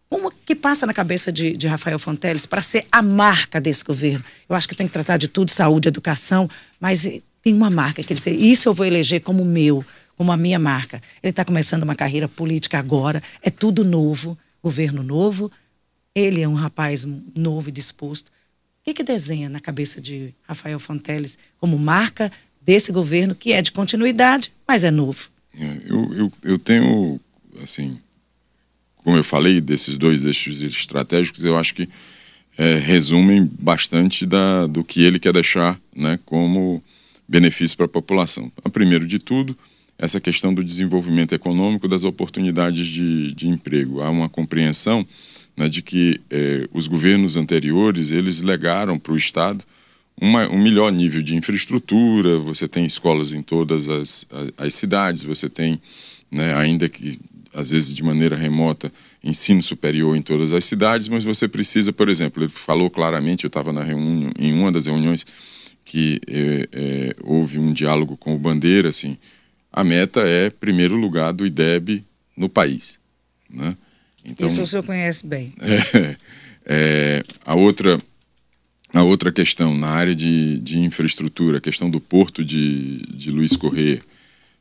Como 0.09 0.31
que 0.31 0.55
passa 0.55 0.85
na 0.85 0.93
cabeça 0.93 1.31
de, 1.31 1.57
de 1.57 1.67
Rafael 1.67 1.99
Fonteles 1.99 2.45
para 2.45 2.61
ser 2.61 2.85
a 2.91 3.01
marca 3.01 3.59
desse 3.59 3.83
governo? 3.83 4.23
Eu 4.47 4.55
acho 4.55 4.67
que 4.67 4.75
tem 4.75 4.87
que 4.87 4.93
tratar 4.93 5.17
de 5.17 5.27
tudo, 5.27 5.51
saúde, 5.51 5.89
educação, 5.89 6.49
mas 6.79 7.21
tem 7.41 7.53
uma 7.53 7.69
marca 7.69 8.01
que 8.01 8.13
ele 8.13 8.37
isso 8.37 8.69
eu 8.69 8.73
vou 8.73 8.85
eleger 8.85 9.21
como 9.21 9.43
meu, 9.43 9.85
como 10.15 10.31
a 10.31 10.37
minha 10.37 10.57
marca. 10.57 11.01
Ele 11.21 11.31
está 11.31 11.43
começando 11.43 11.83
uma 11.83 11.95
carreira 11.95 12.27
política 12.27 12.79
agora, 12.79 13.21
é 13.41 13.49
tudo 13.49 13.83
novo, 13.83 14.37
governo 14.63 15.03
novo. 15.03 15.51
Ele 16.15 16.41
é 16.41 16.47
um 16.47 16.55
rapaz 16.55 17.05
novo 17.35 17.69
e 17.69 17.71
disposto. 17.71 18.29
O 18.29 18.31
que, 18.85 18.93
que 18.93 19.03
desenha 19.03 19.49
na 19.49 19.59
cabeça 19.59 19.99
de 19.99 20.33
Rafael 20.43 20.79
Fonteles 20.79 21.37
como 21.59 21.77
marca 21.77 22.31
desse 22.61 22.91
governo 22.91 23.35
que 23.35 23.51
é 23.51 23.61
de 23.61 23.71
continuidade, 23.71 24.53
mas 24.65 24.83
é 24.83 24.91
novo? 24.91 25.29
É, 25.53 25.77
eu, 25.85 26.13
eu, 26.13 26.31
eu 26.43 26.57
tenho, 26.57 27.19
assim, 27.61 27.99
como 29.07 29.15
eu 29.15 29.23
falei, 29.23 29.61
desses 29.61 29.95
dois 29.95 30.25
eixos 30.25 30.59
estratégicos, 30.59 31.41
eu 31.45 31.57
acho 31.57 31.73
que 31.73 31.87
é, 32.57 32.75
resumem 32.75 33.49
bastante 33.57 34.25
da, 34.25 34.67
do 34.67 34.83
que 34.83 35.01
ele 35.01 35.17
quer 35.17 35.31
deixar 35.31 35.79
né, 35.95 36.19
como 36.25 36.83
benefício 37.25 37.77
para 37.77 37.85
a 37.85 37.89
população. 37.89 38.51
A 38.65 38.69
primeiro 38.69 39.07
de 39.07 39.17
tudo, 39.17 39.57
essa 39.97 40.19
questão 40.19 40.53
do 40.53 40.61
desenvolvimento 40.61 41.33
econômico, 41.33 41.87
das 41.87 42.03
oportunidades 42.03 42.85
de, 42.85 43.31
de 43.31 43.47
emprego. 43.47 44.01
Há 44.01 44.09
uma 44.09 44.27
compreensão 44.27 45.07
né, 45.55 45.69
de 45.69 45.81
que 45.81 46.19
é, 46.29 46.67
os 46.73 46.85
governos 46.85 47.37
anteriores 47.37 48.11
eles 48.11 48.41
legaram 48.41 48.99
para 48.99 49.13
o 49.13 49.17
Estado 49.17 49.63
uma, 50.19 50.49
um 50.49 50.61
melhor 50.61 50.91
nível 50.91 51.21
de 51.21 51.33
infraestrutura, 51.33 52.39
você 52.39 52.67
tem 52.67 52.83
escolas 52.83 53.31
em 53.31 53.41
todas 53.41 53.87
as, 53.87 54.27
as, 54.29 54.51
as 54.57 54.73
cidades, 54.73 55.23
você 55.23 55.47
tem, 55.47 55.79
né, 56.29 56.53
ainda 56.55 56.89
que 56.89 57.17
às 57.57 57.71
vezes 57.71 57.95
de 57.95 58.03
maneira 58.03 58.35
remota, 58.35 58.93
ensino 59.23 59.63
superior 59.63 60.15
em 60.15 60.21
todas 60.21 60.53
as 60.53 60.63
cidades, 60.63 61.07
mas 61.07 61.23
você 61.23 61.47
precisa, 61.47 61.91
por 61.91 62.07
exemplo, 62.07 62.43
ele 62.43 62.51
falou 62.51 62.87
claramente, 62.87 63.45
eu 63.45 63.47
estava 63.47 63.71
em 64.37 64.53
uma 64.53 64.71
das 64.71 64.85
reuniões 64.85 65.25
que 65.83 66.21
é, 66.27 66.69
é, 66.71 67.15
houve 67.23 67.57
um 67.57 67.73
diálogo 67.73 68.15
com 68.15 68.35
o 68.35 68.37
Bandeira, 68.37 68.89
assim, 68.89 69.17
a 69.73 69.83
meta 69.83 70.21
é 70.21 70.51
primeiro 70.51 70.95
lugar 70.95 71.33
do 71.33 71.47
IDEB 71.47 72.03
no 72.35 72.47
país, 72.47 72.99
né? 73.49 73.75
Então, 74.23 74.45
Isso 74.45 74.61
o 74.61 74.67
senhor 74.67 74.83
conhece 74.83 75.25
bem. 75.25 75.51
É, 76.69 77.23
é, 77.23 77.23
a 77.45 77.55
outra 77.55 77.97
a 78.93 79.01
outra 79.01 79.31
questão 79.31 79.73
na 79.73 79.87
área 79.87 80.13
de, 80.13 80.57
de 80.59 80.79
infraestrutura, 80.79 81.59
a 81.59 81.61
questão 81.61 81.89
do 81.89 82.01
porto 82.01 82.43
de, 82.43 82.97
de 83.07 83.31
Luiz 83.31 83.55
Corrêa, 83.55 84.01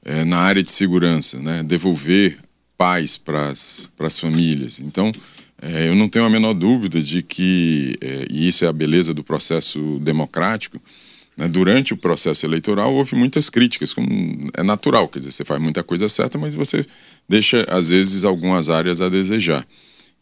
é, 0.05 0.25
na 0.25 0.39
área 0.39 0.63
de 0.63 0.71
segurança, 0.71 1.41
né, 1.41 1.65
devolver 1.65 2.39
paz 2.77 3.17
para 3.17 3.51
as 3.51 4.19
famílias. 4.19 4.81
Então, 4.81 5.13
é, 5.61 5.89
eu 5.89 5.95
não 5.95 6.09
tenho 6.09 6.25
a 6.25 6.31
menor 6.31 6.55
dúvida 6.55 7.01
de 7.01 7.23
que, 7.23 7.97
é, 8.01 8.27
e 8.31 8.47
isso 8.49 8.65
é 8.65 8.69
a 8.69 8.73
beleza 8.73 9.15
do 9.15 9.25
processo 9.25 9.99
democrático, 10.01 10.81
né, 11.37 11.49
durante 11.49 11.93
o 11.93 11.97
processo 11.97 12.47
eleitoral 12.47 12.95
houve 12.95 13.15
muitas 13.15 13.51
críticas, 13.51 13.93
como 13.93 14.51
é 14.55 14.63
natural, 14.63 15.09
quer 15.09 15.19
dizer, 15.19 15.33
você 15.33 15.45
faz 15.45 15.61
muita 15.61 15.83
coisa 15.83 16.09
certa, 16.09 16.39
mas 16.39 16.55
você 16.55 16.85
deixa, 17.29 17.67
às 17.69 17.91
vezes, 17.91 18.25
algumas 18.25 18.71
áreas 18.71 19.01
a 19.01 19.09
desejar. 19.09 19.67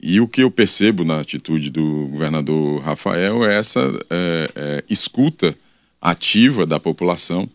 E 0.01 0.21
o 0.21 0.29
que 0.29 0.43
eu 0.43 0.51
percebo 0.51 1.05
na 1.05 1.21
atitude 1.21 1.71
do 1.71 2.09
governador 2.09 2.83
Rafael 2.83 3.45
é 3.45 3.57
essa 3.57 3.81
é, 4.11 4.85
escuta 4.91 5.57
ativa 6.01 6.67
da 6.67 6.79
população 6.79 7.49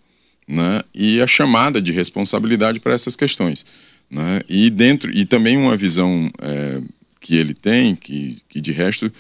né, 0.48 0.82
e 0.96 1.22
a 1.22 1.28
chamada 1.28 1.80
de 1.80 1.92
responsabilidade 1.92 2.80
para 2.80 2.94
essas 2.94 3.16
questões. 3.16 3.66
Né? 4.10 4.42
E 4.50 4.70
dentro 4.70 5.16
e 5.16 5.26
também 5.26 5.58
uma 5.58 5.78
visão 5.78 6.32
é, 6.42 6.82
que 7.20 7.36
ele 7.36 7.54
tem, 7.54 7.96
que, 7.96 8.42
que 8.50 8.60
de 8.60 8.72
resto 8.72 9.12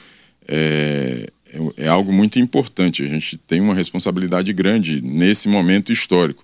é, 0.48 1.30
é, 1.54 1.86
é, 1.86 1.88
algo 1.88 2.12
muito 2.12 2.40
importante. 2.40 3.04
A 3.04 3.08
gente 3.08 3.38
tem 3.38 3.62
uma 3.62 3.76
responsabilidade 3.76 4.52
grande 4.54 5.02
nesse 5.02 5.48
momento 5.48 5.92
histórico. 5.92 6.44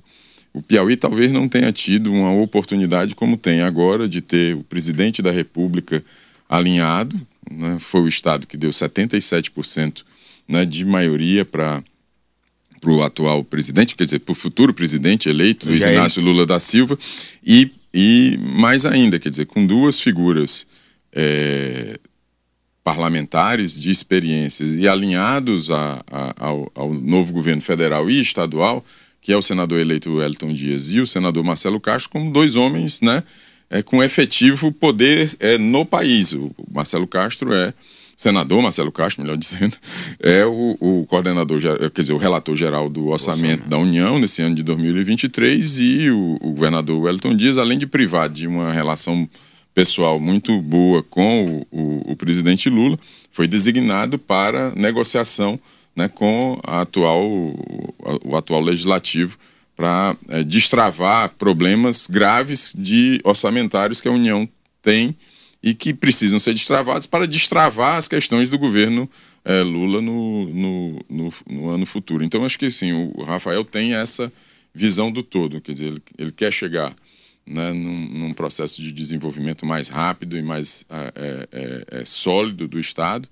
O 0.53 0.61
Piauí 0.61 0.95
talvez 0.95 1.31
não 1.31 1.49
tenha 1.49 1.71
tido 1.71 2.11
uma 2.11 2.31
oportunidade 2.31 3.15
como 3.15 3.35
tem 3.35 3.61
agora 3.61 4.07
de 4.07 4.21
ter 4.21 4.55
o 4.55 4.63
presidente 4.63 5.21
da 5.21 5.31
República 5.31 6.03
alinhado, 6.47 7.19
né, 7.51 7.77
foi 7.79 8.01
o 8.01 8.07
estado 8.07 8.47
que 8.47 8.55
deu 8.55 8.69
77% 8.69 10.03
né, 10.47 10.65
de 10.65 10.85
maioria 10.85 11.43
para 11.43 11.83
para 12.81 12.91
o 12.91 13.01
atual 13.01 13.43
presidente, 13.43 13.95
quer 13.95 14.03
dizer, 14.03 14.19
para 14.19 14.31
o 14.31 14.35
futuro 14.35 14.71
presidente 14.71 15.27
eleito, 15.27 15.67
Luiz 15.67 15.83
Inácio 15.83 16.21
Lula 16.21 16.45
da 16.45 16.59
Silva, 16.59 16.99
e, 17.43 17.71
e 17.97 18.37
mais 18.37 18.85
ainda, 18.85 19.17
quer 19.17 19.29
dizer, 19.29 19.45
com 19.45 19.65
duas 19.65 20.01
figuras 20.01 20.67
é, 21.13 21.97
parlamentares 22.83 23.79
de 23.79 23.89
experiências 23.89 24.75
e 24.75 24.85
alinhados 24.85 25.71
a, 25.71 26.03
a, 26.11 26.45
ao, 26.45 26.69
ao, 26.75 26.93
novo 26.93 27.31
governo 27.31 27.61
federal 27.61 28.09
e 28.09 28.19
estadual, 28.19 28.83
que 29.21 29.31
é 29.31 29.37
o 29.37 29.41
senador 29.41 29.79
eleito 29.79 30.13
Wellington 30.13 30.53
Dias 30.53 30.91
e 30.91 30.99
o 30.99 31.07
senador 31.07 31.41
Marcelo 31.45 31.79
Castro, 31.79 32.09
como 32.09 32.33
dois 32.33 32.57
homens 32.57 32.99
né, 32.99 33.23
é, 33.69 33.81
com 33.81 34.03
efetivo 34.03 34.73
poder 34.73 35.33
é, 35.39 35.57
no 35.57 35.85
país. 35.85 36.33
O 36.33 36.53
Marcelo 36.69 37.07
Castro 37.07 37.53
é 37.53 37.73
senador 38.15 38.61
Marcelo 38.61 38.91
Castro, 38.91 39.23
melhor 39.23 39.37
dizendo, 39.37 39.75
é 40.19 40.45
o, 40.45 40.77
o 40.79 41.05
coordenador, 41.07 41.59
quer 41.93 42.01
dizer, 42.01 42.13
o 42.13 42.17
relator 42.17 42.55
geral 42.55 42.89
do 42.89 43.07
orçamento, 43.07 43.67
da 43.67 43.77
União 43.77 44.17
nesse 44.17 44.41
ano 44.41 44.55
de 44.55 44.63
2023 44.63 45.79
e 45.79 46.09
o, 46.09 46.37
o 46.41 46.51
governador 46.51 47.01
Wellington 47.01 47.35
Dias, 47.35 47.57
além 47.57 47.77
de 47.77 47.85
privar 47.85 48.29
de 48.29 48.47
uma 48.47 48.71
relação 48.71 49.27
pessoal 49.73 50.19
muito 50.19 50.61
boa 50.61 51.03
com 51.03 51.65
o, 51.71 51.77
o, 51.77 52.11
o 52.13 52.15
presidente 52.15 52.69
Lula, 52.69 52.97
foi 53.29 53.47
designado 53.47 54.17
para 54.17 54.71
negociação 54.71 55.59
né, 55.93 56.07
com 56.07 56.59
a 56.63 56.81
atual, 56.81 57.25
o, 57.25 57.93
o 58.23 58.35
atual 58.35 58.61
legislativo 58.61 59.37
para 59.75 60.15
é, 60.29 60.43
destravar 60.43 61.33
problemas 61.37 62.07
graves 62.07 62.73
de 62.77 63.19
orçamentários 63.23 63.99
que 63.99 64.07
a 64.07 64.11
União 64.11 64.47
tem 64.81 65.15
e 65.65 65.73
que 65.73 65.95
precisam 65.95 66.37
ser 66.37 66.53
destravados 66.53 67.07
para 67.07 67.25
destravar 67.25 67.95
as 67.95 68.07
questões 68.07 68.49
do 68.49 68.57
governo 68.59 69.09
é, 69.43 69.63
Lula 69.63 69.99
no, 69.99 70.45
no, 70.45 71.05
no, 71.09 71.33
no, 71.49 71.69
ano 71.71 71.87
futuro. 71.87 72.23
Então, 72.23 72.45
acho 72.45 72.59
que 72.59 72.69
sim, 72.69 72.93
o 72.93 73.23
Rafael 73.23 73.65
tem 73.65 73.95
essa 73.95 74.31
visão 74.71 75.11
do 75.11 75.23
todo, 75.23 75.59
quer 75.59 75.71
dizer, 75.71 75.87
ele, 75.87 76.03
ele 76.19 76.31
quer 76.31 76.53
chegar 76.53 76.93
né, 77.47 77.73
num, 77.73 78.07
num, 78.09 78.33
processo 78.33 78.79
de 78.79 78.91
desenvolvimento 78.91 79.65
mais 79.65 79.89
rápido 79.89 80.37
e 80.37 80.43
mais 80.43 80.85
é, 80.87 81.47
é, 81.51 82.01
é, 82.01 82.05
sólido 82.05 82.67
do 82.67 82.79
Estado 82.79 83.27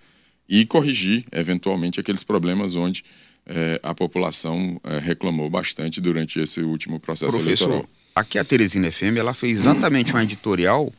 e 0.49 0.65
corrigir, 0.65 1.25
eventualmente, 1.31 1.99
aqueles 1.99 2.23
problemas 2.23 2.73
onde 2.73 3.03
é, 3.45 3.79
a 3.83 3.93
população 3.93 4.81
é, 4.83 4.97
reclamou 4.97 5.51
bastante 5.51 6.01
durante 6.01 6.39
esse 6.39 6.61
último 6.61 6.99
processo 6.99 7.37
Professor, 7.37 7.65
eleitoral. 7.65 7.89
Aqui 8.15 8.39
a 8.39 8.43
Teresina 8.43 8.91
FM 8.91 9.17
ela 9.17 9.35
fez 9.35 9.59
exatamente 9.59 10.15
um 10.15 10.19
editorial 10.19 10.91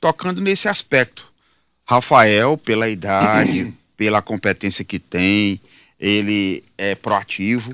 tocando 0.00 0.40
nesse 0.40 0.68
aspecto. 0.68 1.30
Rafael, 1.84 2.56
pela 2.56 2.88
idade, 2.88 3.74
pela 3.96 4.22
competência 4.22 4.84
que 4.84 4.98
tem, 4.98 5.60
ele 5.98 6.62
é 6.78 6.94
proativo 6.94 7.72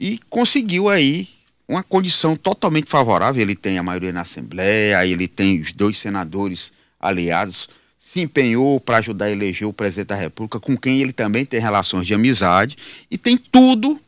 e 0.00 0.18
conseguiu 0.30 0.88
aí 0.88 1.28
uma 1.68 1.82
condição 1.82 2.36
totalmente 2.36 2.88
favorável. 2.88 3.42
Ele 3.42 3.54
tem 3.54 3.76
a 3.78 3.82
maioria 3.82 4.12
na 4.12 4.22
Assembleia, 4.22 5.06
ele 5.06 5.28
tem 5.28 5.60
os 5.60 5.72
dois 5.72 5.98
senadores 5.98 6.72
aliados, 6.98 7.68
se 7.98 8.20
empenhou 8.20 8.80
para 8.80 8.98
ajudar 8.98 9.26
a 9.26 9.30
eleger 9.30 9.66
o 9.66 9.72
presidente 9.72 10.08
da 10.08 10.14
República, 10.14 10.60
com 10.60 10.76
quem 10.76 11.00
ele 11.00 11.12
também 11.12 11.44
tem 11.44 11.60
relações 11.60 12.06
de 12.06 12.14
amizade, 12.14 12.76
e 13.10 13.18
tem 13.18 13.36
tudo 13.36 14.00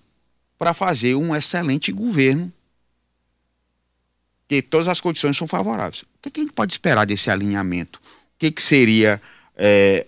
para 0.58 0.72
fazer 0.72 1.14
um 1.14 1.34
excelente 1.34 1.92
governo, 1.92 2.52
que 4.48 4.62
todas 4.62 4.88
as 4.88 5.00
condições 5.00 5.36
são 5.36 5.46
favoráveis. 5.46 6.04
O 6.28 6.30
que 6.30 6.40
a 6.40 6.44
gente 6.44 6.52
pode 6.52 6.72
esperar 6.72 7.04
desse 7.04 7.30
alinhamento? 7.30 7.98
O 7.98 8.38
que, 8.38 8.50
que 8.50 8.62
seria 8.62 9.20
é, 9.56 10.06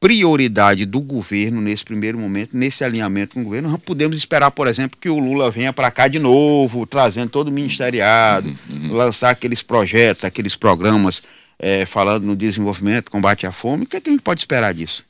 prioridade 0.00 0.86
do 0.86 1.00
governo 1.00 1.60
nesse 1.60 1.84
primeiro 1.84 2.18
momento, 2.18 2.56
nesse 2.56 2.82
alinhamento 2.82 3.34
com 3.34 3.42
o 3.42 3.44
governo. 3.44 3.70
Não 3.70 3.78
podemos 3.78 4.16
esperar, 4.16 4.50
por 4.50 4.66
exemplo, 4.66 4.98
que 4.98 5.10
o 5.10 5.18
Lula 5.18 5.50
venha 5.50 5.74
para 5.74 5.90
cá 5.90 6.08
de 6.08 6.18
novo, 6.18 6.86
trazendo 6.86 7.28
todo 7.28 7.48
o 7.48 7.52
ministeriado, 7.52 8.48
uhum, 8.48 8.88
uhum. 8.88 8.92
lançar 8.94 9.30
aqueles 9.30 9.62
projetos, 9.62 10.24
aqueles 10.24 10.56
programas 10.56 11.22
é, 11.58 11.84
falando 11.84 12.24
no 12.24 12.34
desenvolvimento, 12.34 13.10
combate 13.10 13.46
à 13.46 13.52
fome. 13.52 13.84
O 13.84 13.86
que, 13.86 13.98
é 13.98 14.00
que 14.00 14.08
a 14.08 14.12
gente 14.12 14.22
pode 14.22 14.40
esperar 14.40 14.72
disso? 14.72 15.04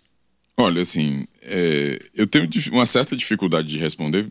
Olha, 0.56 0.82
assim, 0.82 1.24
é, 1.42 1.98
eu 2.14 2.26
tenho 2.26 2.48
uma 2.72 2.84
certa 2.84 3.16
dificuldade 3.16 3.68
de 3.68 3.78
responder 3.78 4.26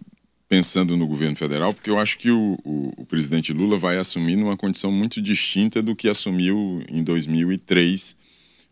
pensando 0.49 0.97
no 0.97 1.05
governo 1.05 1.35
federal, 1.35 1.73
porque 1.73 1.91
eu 1.91 1.99
acho 1.99 2.17
que 2.17 2.31
o, 2.31 2.57
o, 2.65 2.91
o 2.97 3.05
presidente 3.05 3.53
Lula 3.53 3.77
vai 3.77 3.97
assumir 3.97 4.35
numa 4.35 4.57
condição 4.57 4.91
muito 4.91 5.21
distinta 5.21 5.81
do 5.81 5.95
que 5.95 6.09
assumiu 6.09 6.83
em 6.89 7.03
2003 7.03 8.17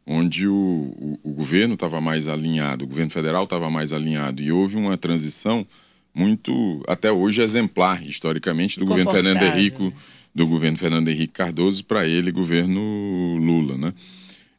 onde 0.07 0.47
o, 0.47 1.19
o, 1.21 1.31
governo 1.33 1.73
estava 1.73 1.99
mais 1.99 2.29
alinhado, 2.29 2.85
o 2.85 2.87
governo 2.87 3.11
federal 3.11 3.43
estava 3.43 3.69
mais 3.69 3.91
alinhado, 3.91 4.41
e 4.41 4.49
houve 4.49 4.77
uma 4.77 4.97
transição 4.97 5.67
muito, 6.15 6.81
até 6.87 7.11
hoje, 7.11 7.41
exemplar, 7.41 8.01
historicamente, 8.07 8.79
do 8.79 8.85
governo 8.85 9.11
Fernando 9.11 9.43
Henrique, 9.43 9.93
do 10.33 10.47
governo 10.47 10.77
Fernando 10.77 11.09
Henrique 11.09 11.33
Cardoso 11.33 11.83
para 11.83 12.07
ele, 12.07 12.31
governo 12.31 13.35
Lula, 13.37 13.77
né? 13.77 13.93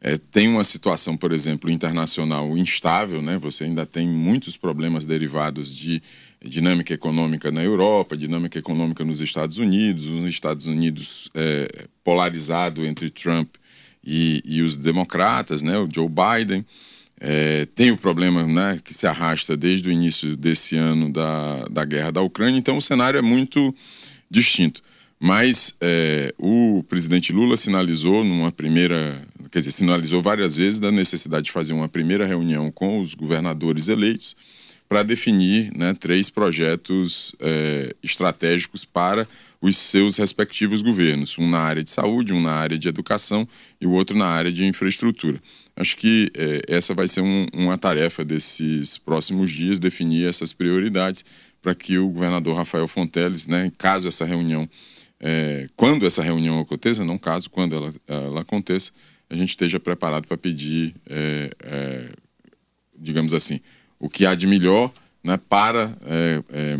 É, 0.00 0.16
tem 0.16 0.46
uma 0.46 0.62
situação, 0.62 1.16
por 1.16 1.32
exemplo, 1.32 1.68
internacional 1.68 2.56
instável, 2.56 3.20
né? 3.20 3.36
Você 3.38 3.64
ainda 3.64 3.84
tem 3.84 4.06
muitos 4.06 4.56
problemas 4.56 5.04
derivados 5.04 5.74
de 5.74 6.00
dinâmica 6.48 6.94
econômica 6.94 7.50
na 7.50 7.62
Europa, 7.62 8.16
dinâmica 8.16 8.58
econômica 8.58 9.04
nos 9.04 9.20
Estados 9.20 9.58
Unidos, 9.58 10.06
os 10.06 10.24
Estados 10.24 10.66
Unidos 10.66 11.28
é, 11.34 11.86
polarizado 12.02 12.84
entre 12.84 13.10
Trump 13.10 13.56
e, 14.04 14.42
e 14.44 14.62
os 14.62 14.76
democratas, 14.76 15.62
né, 15.62 15.78
o 15.78 15.88
Joe 15.92 16.08
Biden. 16.08 16.64
É, 17.20 17.66
tem 17.74 17.90
o 17.90 17.96
problema 17.96 18.46
né, 18.46 18.78
que 18.82 18.94
se 18.94 19.06
arrasta 19.06 19.56
desde 19.56 19.88
o 19.88 19.92
início 19.92 20.36
desse 20.36 20.76
ano 20.76 21.12
da, 21.12 21.64
da 21.68 21.84
guerra 21.84 22.12
da 22.12 22.22
Ucrânia, 22.22 22.58
então 22.58 22.76
o 22.76 22.82
cenário 22.82 23.18
é 23.18 23.22
muito 23.22 23.74
distinto. 24.30 24.82
Mas 25.20 25.74
é, 25.80 26.32
o 26.38 26.84
presidente 26.88 27.32
Lula 27.32 27.56
sinalizou 27.56 28.22
numa 28.22 28.52
primeira, 28.52 29.20
quer 29.50 29.58
dizer, 29.58 29.72
sinalizou 29.72 30.22
várias 30.22 30.56
vezes 30.56 30.78
da 30.78 30.92
necessidade 30.92 31.46
de 31.46 31.52
fazer 31.52 31.72
uma 31.72 31.88
primeira 31.88 32.24
reunião 32.24 32.70
com 32.70 33.00
os 33.00 33.14
governadores 33.14 33.88
eleitos 33.88 34.36
para 34.88 35.02
definir 35.02 35.70
né, 35.76 35.92
três 35.92 36.30
projetos 36.30 37.34
é, 37.40 37.94
estratégicos 38.02 38.84
para 38.84 39.28
os 39.60 39.76
seus 39.76 40.16
respectivos 40.16 40.80
governos, 40.80 41.36
um 41.38 41.48
na 41.48 41.58
área 41.58 41.82
de 41.84 41.90
saúde, 41.90 42.32
um 42.32 42.40
na 42.40 42.52
área 42.52 42.78
de 42.78 42.88
educação 42.88 43.46
e 43.80 43.86
o 43.86 43.92
outro 43.92 44.16
na 44.16 44.26
área 44.26 44.50
de 44.50 44.64
infraestrutura. 44.64 45.38
Acho 45.76 45.96
que 45.96 46.30
é, 46.34 46.62
essa 46.68 46.94
vai 46.94 47.06
ser 47.06 47.20
um, 47.20 47.46
uma 47.52 47.76
tarefa 47.76 48.24
desses 48.24 48.96
próximos 48.96 49.50
dias, 49.50 49.78
definir 49.78 50.26
essas 50.26 50.52
prioridades 50.52 51.24
para 51.60 51.74
que 51.74 51.98
o 51.98 52.08
governador 52.08 52.56
Rafael 52.56 52.88
Fonteles, 52.88 53.46
né, 53.46 53.70
caso 53.76 54.08
essa 54.08 54.24
reunião, 54.24 54.68
é, 55.20 55.66
quando 55.76 56.06
essa 56.06 56.22
reunião 56.22 56.60
aconteça, 56.60 57.04
não 57.04 57.18
caso, 57.18 57.50
quando 57.50 57.74
ela, 57.74 57.94
ela 58.06 58.40
aconteça, 58.40 58.92
a 59.28 59.34
gente 59.34 59.50
esteja 59.50 59.78
preparado 59.78 60.26
para 60.26 60.36
pedir, 60.38 60.94
é, 61.10 61.50
é, 61.60 62.08
digamos 62.96 63.34
assim, 63.34 63.60
o 63.98 64.08
que 64.08 64.26
há 64.26 64.34
de 64.34 64.46
melhor 64.46 64.90
né, 65.24 65.38
para 65.48 65.96
é, 66.06 66.42
é, 66.50 66.76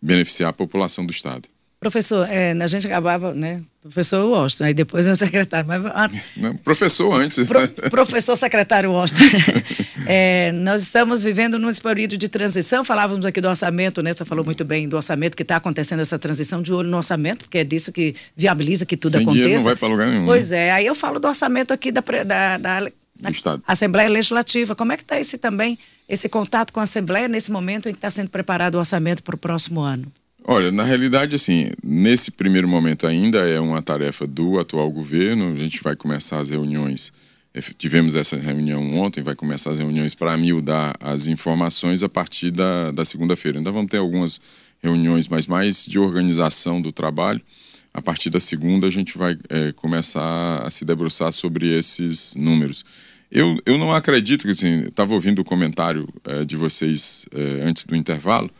beneficiar 0.00 0.50
a 0.50 0.52
população 0.52 1.04
do 1.04 1.10
Estado. 1.10 1.48
Professor, 1.82 2.28
é, 2.30 2.52
a 2.52 2.66
gente 2.68 2.86
acabava, 2.86 3.34
né? 3.34 3.60
Professor 3.82 4.24
Washington, 4.24 4.64
aí 4.66 4.74
depois 4.74 5.04
é 5.04 5.10
o 5.10 5.16
secretário. 5.16 5.66
Mas, 5.66 5.84
ah, 5.86 6.08
Não, 6.36 6.54
professor 6.54 7.12
antes. 7.12 7.48
Pro, 7.48 7.68
professor 7.90 8.36
secretário 8.36 8.92
Washington. 8.92 9.24
é, 10.06 10.52
nós 10.52 10.80
estamos 10.80 11.20
vivendo 11.20 11.58
num 11.58 11.72
período 11.74 12.16
de 12.16 12.28
transição. 12.28 12.84
Falávamos 12.84 13.26
aqui 13.26 13.40
do 13.40 13.48
orçamento, 13.48 14.00
né? 14.00 14.12
Você 14.12 14.24
falou 14.24 14.44
muito 14.44 14.64
bem 14.64 14.88
do 14.88 14.94
orçamento, 14.94 15.36
que 15.36 15.42
está 15.42 15.56
acontecendo 15.56 15.98
essa 15.98 16.16
transição 16.16 16.62
de 16.62 16.72
olho 16.72 16.88
no 16.88 16.96
orçamento, 16.96 17.40
porque 17.40 17.58
é 17.58 17.64
disso 17.64 17.90
que 17.90 18.14
viabiliza 18.36 18.86
que 18.86 18.96
tudo 18.96 19.18
Sem 19.18 19.22
aconteça. 19.22 19.56
Não 19.56 19.64
vai 19.64 19.74
para 19.74 19.88
lugar 19.88 20.06
nenhum. 20.06 20.26
Pois 20.26 20.52
é, 20.52 20.70
aí 20.70 20.86
eu 20.86 20.94
falo 20.94 21.18
do 21.18 21.26
orçamento 21.26 21.74
aqui 21.74 21.90
da, 21.90 22.00
da, 22.24 22.58
da 22.58 22.92
Assembleia 23.66 24.08
Legislativa. 24.08 24.74
Como 24.74 24.92
é 24.92 24.96
que 24.96 25.02
está 25.02 25.18
esse 25.18 25.38
também, 25.38 25.78
esse 26.08 26.28
contato 26.28 26.72
com 26.72 26.80
a 26.80 26.84
Assembleia 26.84 27.28
nesse 27.28 27.50
momento 27.50 27.88
em 27.88 27.92
que 27.92 27.98
está 27.98 28.10
sendo 28.10 28.30
preparado 28.30 28.76
o 28.76 28.78
orçamento 28.78 29.22
para 29.22 29.34
o 29.34 29.38
próximo 29.38 29.80
ano? 29.80 30.10
Olha, 30.44 30.72
na 30.72 30.82
realidade, 30.82 31.36
assim, 31.36 31.70
nesse 31.84 32.30
primeiro 32.32 32.66
momento 32.66 33.06
ainda 33.06 33.38
é 33.48 33.60
uma 33.60 33.80
tarefa 33.80 34.26
do 34.26 34.58
atual 34.58 34.90
governo. 34.90 35.52
A 35.52 35.56
gente 35.56 35.82
vai 35.82 35.94
começar 35.94 36.40
as 36.40 36.50
reuniões. 36.50 37.12
Tivemos 37.78 38.16
essa 38.16 38.36
reunião 38.36 38.96
ontem, 38.96 39.22
vai 39.22 39.36
começar 39.36 39.70
as 39.70 39.78
reuniões 39.78 40.14
para 40.14 40.36
miudar 40.36 40.96
as 40.98 41.28
informações 41.28 42.02
a 42.02 42.08
partir 42.08 42.50
da, 42.50 42.90
da 42.90 43.04
segunda-feira. 43.04 43.58
Ainda 43.58 43.70
vamos 43.70 43.90
ter 43.90 43.98
algumas 43.98 44.40
reuniões, 44.82 45.28
mas 45.28 45.46
mais 45.46 45.86
de 45.86 45.98
organização 45.98 46.82
do 46.82 46.90
trabalho. 46.90 47.40
A 47.94 48.00
partir 48.00 48.30
da 48.30 48.40
segunda, 48.40 48.86
a 48.86 48.90
gente 48.90 49.16
vai 49.16 49.38
é, 49.48 49.70
começar 49.72 50.62
a 50.64 50.70
se 50.70 50.84
debruçar 50.84 51.30
sobre 51.30 51.68
esses 51.76 52.34
números. 52.34 52.84
Eu, 53.34 53.58
eu 53.64 53.78
não 53.78 53.94
acredito 53.94 54.44
que, 54.44 54.50
assim, 54.50 54.82
estava 54.82 55.14
ouvindo 55.14 55.38
o 55.38 55.44
comentário 55.44 56.06
é, 56.22 56.44
de 56.44 56.54
vocês 56.54 57.24
é, 57.34 57.64
antes 57.64 57.84
do 57.84 57.96
intervalo, 57.96 58.50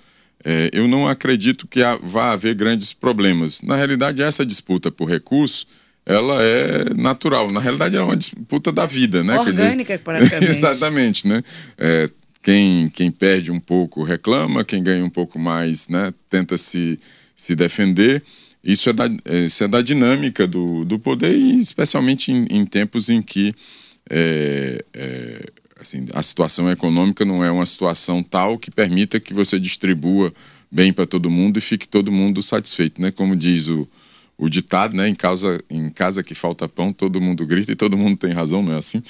é, 0.43 0.71
eu 0.73 0.89
não 0.89 1.07
acredito 1.07 1.69
que 1.69 1.83
há, 1.83 1.97
vá 1.97 2.33
haver 2.33 2.55
grandes 2.55 2.95
problemas. 2.95 3.61
Na 3.61 3.77
realidade, 3.77 4.23
essa 4.23 4.47
disputa 4.47 4.91
por 4.91 5.11
recurso 5.11 5.67
ela 6.05 6.43
é 6.43 6.95
natural. 6.95 7.53
Na 7.53 7.61
realidade, 7.61 7.97
é 7.97 8.03
uma 8.03 8.17
disputa 8.17 8.73
da 8.73 8.87
vida, 8.87 9.23
né? 9.23 9.39
Orgânica, 9.39 9.93
dizer, 9.93 9.99
praticamente. 9.99 10.51
exatamente, 10.59 11.29
né? 11.29 11.43
Quem, 12.43 12.89
quem 12.89 13.09
perde 13.09 13.53
um 13.53 13.61
pouco 13.61 14.03
reclama, 14.03 14.65
quem 14.65 14.83
ganha 14.83 15.05
um 15.05 15.11
pouco 15.11 15.39
mais, 15.39 15.87
né? 15.87 16.13
Tenta 16.29 16.59
se, 16.59 16.99
se 17.37 17.55
defender. 17.55 18.21
Isso 18.65 18.91
é 18.91 18.93
da, 18.93 19.05
isso 19.47 19.63
é 19.63 19.69
da 19.69 19.81
dinâmica 19.81 20.45
do, 20.45 20.85
do 20.85 20.99
poder, 20.99 21.37
e 21.37 21.61
especialmente 21.61 22.33
em, 22.33 22.47
em 22.51 22.67
tempos 22.67 23.09
em 23.09 23.23
que 23.23 23.55
é, 24.11 24.85
é, 24.93 25.47
assim, 25.81 26.07
a 26.15 26.23
situação 26.23 26.71
econômica 26.71 27.25
não 27.25 27.45
é 27.45 27.51
uma 27.51 27.67
situação 27.67 28.23
tal 28.23 28.59
que 28.59 28.71
permita 28.71 29.21
que 29.21 29.35
você 29.35 29.59
distribua 29.59 30.33
bem 30.71 30.93
para 30.93 31.07
todo 31.07 31.31
mundo 31.31 31.59
e 31.59 31.61
fique 31.61 31.87
todo 31.87 32.11
mundo 32.11 32.43
satisfeito, 32.43 33.01
né? 33.01 33.11
Como 33.11 33.37
diz 33.37 33.69
o, 33.69 33.87
o 34.39 34.49
ditado, 34.49 34.97
né? 34.97 35.07
Em 35.07 35.15
casa, 35.15 35.63
em 35.69 35.91
casa 35.91 36.23
que 36.23 36.35
falta 36.35 36.67
pão, 36.67 36.93
todo 36.93 37.21
mundo 37.21 37.45
grita 37.45 37.73
e 37.73 37.77
todo 37.77 37.97
mundo 37.97 38.17
tem 38.17 38.33
razão, 38.33 38.63
não 38.63 38.73
é 38.73 38.79
assim? 38.79 39.03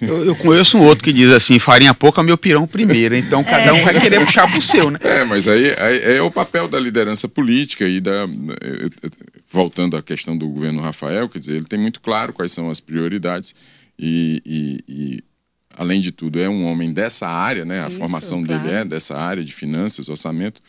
Eu, 0.00 0.24
eu 0.24 0.36
conheço 0.36 0.78
um 0.78 0.82
outro 0.82 1.04
que 1.04 1.12
diz 1.12 1.30
assim, 1.30 1.58
farinha 1.58 1.92
pouca, 1.92 2.22
meu 2.22 2.38
pirão 2.38 2.66
primeiro. 2.66 3.14
Então 3.14 3.44
cada 3.44 3.66
é. 3.66 3.72
um 3.72 3.84
vai 3.84 4.00
querer 4.00 4.24
puxar 4.24 4.50
pro 4.50 4.62
seu, 4.62 4.90
né? 4.90 4.98
É, 5.02 5.24
mas 5.24 5.46
aí, 5.46 5.74
aí, 5.78 6.16
é 6.16 6.22
o 6.22 6.30
papel 6.30 6.66
da 6.66 6.80
liderança 6.80 7.28
política 7.28 7.86
e 7.86 8.00
da 8.00 8.26
voltando 9.52 9.98
à 9.98 10.02
questão 10.02 10.36
do 10.36 10.48
governo 10.48 10.80
Rafael, 10.80 11.28
quer 11.28 11.38
dizer, 11.38 11.56
ele 11.56 11.66
tem 11.66 11.78
muito 11.78 12.00
claro 12.00 12.32
quais 12.32 12.52
são 12.52 12.70
as 12.70 12.80
prioridades 12.80 13.54
e, 13.98 14.42
e, 14.44 14.84
e 14.88 15.24
além 15.70 16.00
de 16.00 16.12
tudo 16.12 16.40
é 16.40 16.48
um 16.48 16.64
homem 16.64 16.92
dessa 16.92 17.28
área, 17.28 17.64
né? 17.64 17.84
A 17.84 17.88
Isso, 17.88 17.98
formação 17.98 18.42
claro. 18.44 18.62
dele 18.62 18.74
é 18.76 18.84
dessa 18.84 19.16
área 19.16 19.44
de 19.44 19.52
finanças, 19.52 20.08
orçamento 20.08 20.60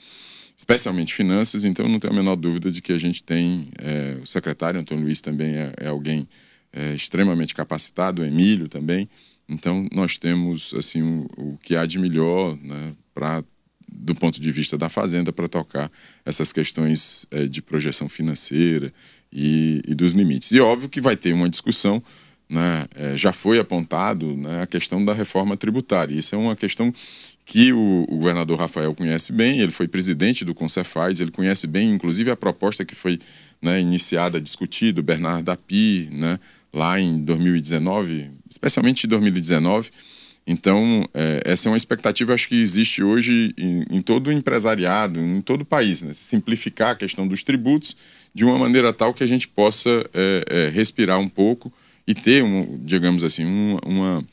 especialmente 0.56 1.13
finanças, 1.13 1.65
então 1.65 1.88
não 1.88 2.00
tenho 2.00 2.13
a 2.13 2.15
menor 2.15 2.36
dúvida 2.36 2.72
de 2.72 2.82
que 2.82 2.94
a 2.94 2.98
gente 2.98 3.24
tem 3.24 3.70
é, 3.80 4.18
o 4.22 4.25
secretário 4.25 4.80
Antônio 4.80 5.03
Luiz 5.03 5.20
também 5.20 5.56
é, 5.56 5.74
é 5.77 5.88
alguém 5.88 6.27
é, 6.72 6.94
extremamente 6.94 7.53
capacitado, 7.53 8.22
o 8.22 8.25
Emílio 8.25 8.68
também. 8.68 9.10
Então 9.50 9.88
nós 9.92 10.18
temos 10.18 10.74
assim 10.77 11.01
o, 11.01 11.27
o 11.38 11.58
que 11.62 11.75
há 11.75 11.86
de 11.86 12.00
melhor, 12.00 12.58
né, 12.58 12.94
para 13.13 13.44
do 13.96 14.15
ponto 14.15 14.42
de 14.42 14.51
vista 14.51 14.77
da 14.77 14.89
fazenda 14.89 15.32
para 15.32 15.48
tocar 15.48 15.92
essas 16.25 16.51
questões 16.51 17.27
é, 17.30 17.46
de 17.46 17.62
projeção 17.62 18.10
financeira 18.10 18.92
e, 19.32 19.82
e, 19.88 19.94
dos 19.94 20.13
limites. 20.13 20.51
E 20.51 20.60
óbvio 20.60 20.89
que 20.89 21.00
vai 21.00 21.15
ter 21.15 21.34
uma 21.34 21.50
discussão, 21.50 22.01
né, 22.53 22.86
é, 22.95 23.17
já 23.17 23.33
foi 23.33 23.57
apontado 23.57 24.38
né, 24.38 24.62
a 24.62 24.67
questão 24.67 25.03
da 25.03 25.13
reforma 25.13 25.57
tributária. 25.57 26.13
Isso 26.13 26.36
é 26.36 26.38
uma 26.38 26.55
questão 26.55 26.93
que 27.45 27.74
o, 27.74 28.05
o, 28.07 28.17
governador 28.17 28.60
Rafael 28.60 28.93
conhece 28.93 29.33
bem, 29.33 29.60
ele 29.60 29.72
foi 29.72 29.88
presidente 29.88 30.45
do 30.45 30.53
Concefaz, 30.53 31.19
ele 31.19 31.31
conhece 31.31 31.65
bem, 31.65 31.91
inclusive, 31.91 32.29
a 32.29 32.36
proposta 32.38 32.86
que 32.86 32.95
foi 32.95 33.19
né, 33.62 33.81
iniciada, 33.81 34.39
discutida, 34.39 35.01
o 35.01 35.03
Bernardo 35.03 35.45
Dapi, 35.45 36.07
né, 36.12 36.39
lá 36.72 37.00
em 37.00 37.19
2019, 37.24 38.29
especialmente 38.50 39.05
em 39.05 39.10
2019. 39.10 39.89
Então, 40.45 41.07
é, 41.13 41.41
essa 41.45 41.67
é 41.67 41.72
uma 41.72 41.77
expectativa, 41.77 42.33
acho 42.33 42.48
que 42.48 42.55
existe 42.55 43.01
hoje 43.01 43.53
em, 43.57 43.98
em 43.98 44.01
todo 44.01 44.27
o 44.27 44.31
empresariado, 44.31 45.19
em 45.19 45.41
todo 45.41 45.62
o 45.62 45.65
país, 45.65 46.01
né? 46.01 46.12
simplificar 46.12 46.91
a 46.91 46.95
questão 46.95 47.25
dos 47.25 47.43
tributos 47.43 47.95
de 48.33 48.43
uma 48.43 48.60
maneira 48.60 48.91
tal 48.91 49.13
que 49.13 49.24
a 49.24 49.27
gente 49.27 49.48
possa 49.48 49.89
é, 50.13 50.43
é, 50.50 50.69
respirar 50.69 51.17
um 51.17 51.29
pouco 51.29 51.72
e 52.07 52.13
ter, 52.13 52.43
um, 52.43 52.79
digamos 52.83 53.24
assim, 53.24 53.45
uma, 53.45 53.79
uma 53.86 54.25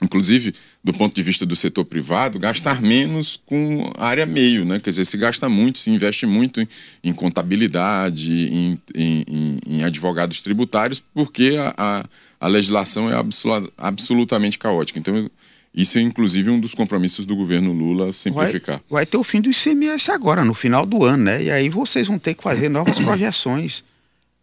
inclusive 0.00 0.54
do 0.82 0.92
ponto 0.92 1.14
de 1.14 1.22
vista 1.22 1.44
do 1.44 1.56
setor 1.56 1.84
privado, 1.84 2.38
gastar 2.38 2.80
menos 2.80 3.40
com 3.44 3.90
a 3.96 4.06
área 4.06 4.24
meio, 4.24 4.64
né? 4.64 4.78
Quer 4.80 4.90
dizer, 4.90 5.04
se 5.04 5.16
gasta 5.16 5.48
muito, 5.48 5.78
se 5.78 5.90
investe 5.90 6.24
muito 6.24 6.60
em, 6.60 6.68
em 7.02 7.12
contabilidade, 7.12 8.32
em, 8.32 8.80
em, 8.94 9.58
em, 9.66 9.82
advogados 9.82 10.40
tributários, 10.40 11.02
porque 11.12 11.56
a, 11.58 11.74
a, 11.76 12.04
a 12.40 12.48
legislação 12.48 13.10
é 13.10 13.16
absolut, 13.16 13.72
absolutamente 13.76 14.58
caótica. 14.58 14.98
Então, 14.98 15.28
isso 15.74 15.98
é 15.98 16.00
inclusive 16.00 16.48
um 16.50 16.60
dos 16.60 16.74
compromissos 16.74 17.26
do 17.26 17.36
governo 17.36 17.72
Lula 17.72 18.12
simplificar. 18.12 18.76
Vai, 18.88 19.00
vai 19.00 19.06
ter 19.06 19.16
o 19.16 19.24
fim 19.24 19.40
do 19.40 19.50
ICMS 19.50 20.10
agora, 20.10 20.44
no 20.44 20.54
final 20.54 20.86
do 20.86 21.04
ano, 21.04 21.24
né? 21.24 21.42
E 21.42 21.50
aí 21.50 21.68
vocês 21.68 22.06
vão 22.06 22.18
ter 22.18 22.34
que 22.34 22.42
fazer 22.42 22.68
novas 22.68 22.98
projeções. 22.98 23.84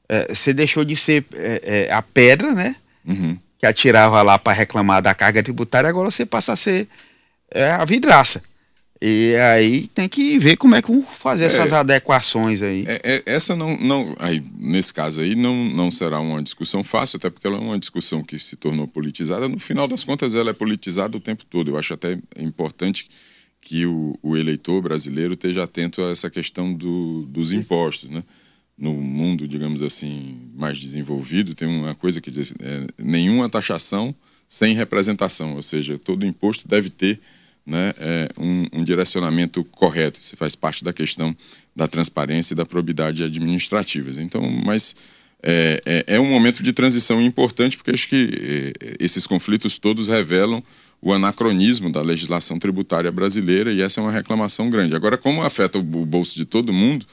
É, 0.07 0.33
você 0.33 0.53
deixou 0.53 0.85
de 0.85 0.95
ser 0.95 1.25
é, 1.33 1.87
é, 1.89 1.93
a 1.93 2.01
pedra, 2.01 2.53
né? 2.53 2.75
Uhum 3.05 3.37
que 3.57 3.65
atirava 3.65 4.21
lá 4.21 4.37
para 4.37 4.53
reclamar 4.53 5.01
da 5.01 5.13
carga 5.13 5.41
tributária, 5.41 5.89
agora 5.89 6.11
você 6.11 6.25
passa 6.25 6.53
a 6.53 6.55
ser 6.55 6.87
a 7.79 7.85
vidraça. 7.85 8.43
E 9.01 9.35
aí 9.35 9.87
tem 9.89 10.07
que 10.07 10.39
ver 10.39 10.55
como 10.55 10.75
é 10.75 10.81
que 10.81 10.89
vão 10.89 11.03
fazer 11.03 11.43
é, 11.43 11.47
essas 11.47 11.73
adequações 11.73 12.61
aí. 12.61 12.85
É, 12.87 13.01
é, 13.03 13.23
essa 13.25 13.55
não, 13.55 13.77
não 13.77 14.15
aí, 14.19 14.41
nesse 14.57 14.93
caso 14.93 15.21
aí, 15.21 15.35
não, 15.35 15.53
não 15.53 15.91
será 15.91 16.19
uma 16.19 16.41
discussão 16.41 16.83
fácil, 16.83 17.17
até 17.17 17.29
porque 17.29 17.45
ela 17.45 17.57
é 17.57 17.59
uma 17.59 17.77
discussão 17.77 18.23
que 18.23 18.39
se 18.39 18.55
tornou 18.55 18.87
politizada. 18.87 19.49
No 19.49 19.59
final 19.59 19.87
das 19.87 20.03
contas, 20.03 20.33
ela 20.33 20.49
é 20.49 20.53
politizada 20.53 21.17
o 21.17 21.19
tempo 21.19 21.45
todo. 21.45 21.71
Eu 21.71 21.77
acho 21.77 21.93
até 21.93 22.17
importante 22.37 23.09
que 23.59 23.85
o, 23.85 24.17
o 24.23 24.37
eleitor 24.37 24.81
brasileiro 24.81 25.33
esteja 25.33 25.63
atento 25.63 26.01
a 26.01 26.11
essa 26.11 26.29
questão 26.29 26.73
do, 26.73 27.23
dos 27.23 27.51
impostos, 27.51 28.09
né? 28.09 28.23
No 28.77 28.93
mundo, 28.93 29.47
digamos 29.47 29.81
assim, 29.81 30.51
mais 30.53 30.77
desenvolvido, 30.77 31.55
tem 31.55 31.67
uma 31.67 31.95
coisa 31.95 32.19
que 32.19 32.29
diz 32.29 32.53
é, 32.59 32.87
nenhuma 32.97 33.47
taxação 33.47 34.13
sem 34.47 34.75
representação, 34.75 35.55
ou 35.55 35.61
seja, 35.61 35.97
todo 35.97 36.25
imposto 36.25 36.67
deve 36.67 36.89
ter 36.89 37.19
né, 37.65 37.93
é, 37.97 38.29
um, 38.37 38.65
um, 38.73 38.83
direcionamento 38.83 39.63
correto. 39.63 40.19
Isso 40.19 40.37
faz 40.37 40.55
parte 40.55 40.83
da 40.83 40.93
questão 40.93 41.35
da 41.75 41.87
transparência 41.87 42.53
e 42.53 42.55
da 42.55 42.65
probidade 42.65 43.23
administrativas. 43.23 44.17
Então, 44.17 44.41
mas 44.63 44.95
é, 45.41 45.81
é, 45.85 46.15
é 46.15 46.19
um 46.19 46.29
momento 46.29 46.61
de 46.61 46.71
transição 46.73 47.21
importante 47.21 47.77
porque 47.77 47.91
acho 47.91 48.07
que 48.07 48.73
é, 48.79 48.95
esses 48.99 49.25
conflitos 49.25 49.77
todos 49.79 50.07
revelam 50.07 50.63
o 51.01 51.13
anacronismo 51.13 51.91
da 51.91 52.01
legislação 52.01 52.57
tributária 52.59 53.11
brasileira 53.11 53.71
e 53.71 53.81
essa 53.81 53.99
é 53.99 54.03
uma 54.03 54.11
reclamação 54.11 54.69
grande. 54.69 54.95
Agora, 54.95 55.17
como 55.17 55.43
afeta 55.43 55.77
o 55.77 55.83
bolso 55.83 56.35
de 56.35 56.45
todo 56.45 56.73
mundo, 56.73 57.05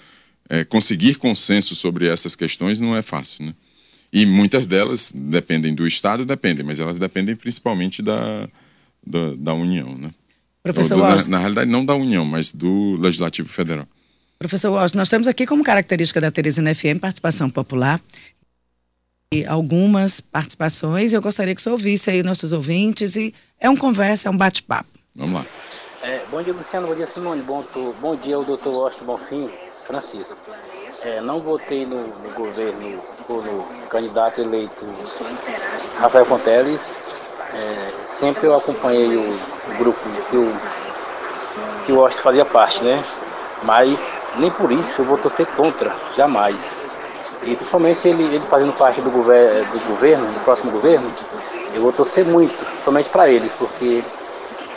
é, 0.52 0.64
conseguir 0.64 1.14
consenso 1.14 1.74
sobre 1.74 2.06
essas 2.06 2.36
questões 2.36 2.78
não 2.78 2.94
é 2.94 3.00
fácil, 3.00 3.46
né? 3.46 3.54
E 4.12 4.26
muitas 4.26 4.66
delas 4.66 5.10
dependem 5.14 5.74
do 5.74 5.86
Estado, 5.86 6.26
dependem, 6.26 6.62
mas 6.62 6.78
elas 6.78 6.98
dependem 6.98 7.34
principalmente 7.34 8.02
da, 8.02 8.46
da, 9.04 9.34
da 9.34 9.54
União, 9.54 9.96
né? 9.96 10.10
Professor 10.62 10.96
do, 10.96 11.00
na, 11.00 11.28
na, 11.28 11.38
realidade, 11.38 11.70
não 11.70 11.82
da 11.82 11.94
União, 11.94 12.26
mas 12.26 12.52
do 12.52 12.98
Legislativo 13.00 13.48
Federal. 13.48 13.88
Professor 14.38 14.70
Walsh, 14.70 14.92
nós 14.92 15.08
temos 15.08 15.26
aqui 15.26 15.46
como 15.46 15.64
característica 15.64 16.20
da 16.20 16.30
Teresina 16.30 16.74
FM 16.74 17.00
participação 17.00 17.48
popular 17.48 17.98
e 19.32 19.46
algumas 19.46 20.20
participações. 20.20 21.14
Eu 21.14 21.22
gostaria 21.22 21.54
que 21.54 21.62
o 21.62 21.64
senhor 21.64 21.76
ouvisse 21.76 22.10
aí 22.10 22.22
nossos 22.22 22.52
ouvintes 22.52 23.16
e 23.16 23.32
é 23.58 23.70
um 23.70 23.76
conversa, 23.76 24.28
é 24.28 24.30
um 24.30 24.36
bate-papo. 24.36 24.90
Vamos 25.16 25.32
lá. 25.32 25.46
É, 26.02 26.22
bom 26.30 26.42
dia, 26.42 26.52
Luciano. 26.52 26.88
Bom 26.88 26.94
dia, 26.94 27.06
Simone. 27.06 27.40
Bom, 27.40 27.64
bom 28.02 28.16
dia, 28.16 28.38
o 28.38 28.44
doutor 28.44 28.74
Walsh 28.74 29.02
Bonfim. 29.02 29.48
Francisco. 29.86 30.36
É, 31.02 31.20
não 31.20 31.40
votei 31.40 31.84
no, 31.84 31.98
no, 31.98 32.30
governo 32.34 33.02
ou 33.28 33.42
no 33.42 33.86
candidato 33.88 34.40
eleito 34.40 34.84
Rafael 35.98 36.24
Fonteles. 36.24 36.98
É, 37.54 38.06
sempre 38.06 38.46
eu 38.46 38.54
acompanhei 38.54 39.16
o, 39.16 39.30
o 39.30 39.78
grupo 39.78 40.00
que 40.30 40.36
o, 40.36 40.60
que 41.86 41.92
o 41.92 42.10
fazia 42.10 42.44
parte, 42.44 42.82
né? 42.82 43.02
Mas 43.62 44.16
nem 44.38 44.50
por 44.50 44.72
isso 44.72 45.00
eu 45.00 45.04
vou 45.04 45.18
torcer 45.18 45.46
contra, 45.46 45.94
jamais. 46.16 46.56
E 47.42 47.46
principalmente 47.56 48.08
ele, 48.08 48.22
ele 48.24 48.46
fazendo 48.46 48.72
parte 48.72 49.00
do, 49.00 49.10
gover 49.10 49.64
do 49.66 49.88
governo, 49.88 50.26
do 50.26 50.44
próximo 50.44 50.70
governo, 50.70 51.12
eu 51.74 51.80
vou 51.80 51.92
torcer 51.92 52.24
muito, 52.24 52.54
somente 52.84 53.08
para 53.08 53.28
ele, 53.28 53.50
porque 53.58 54.04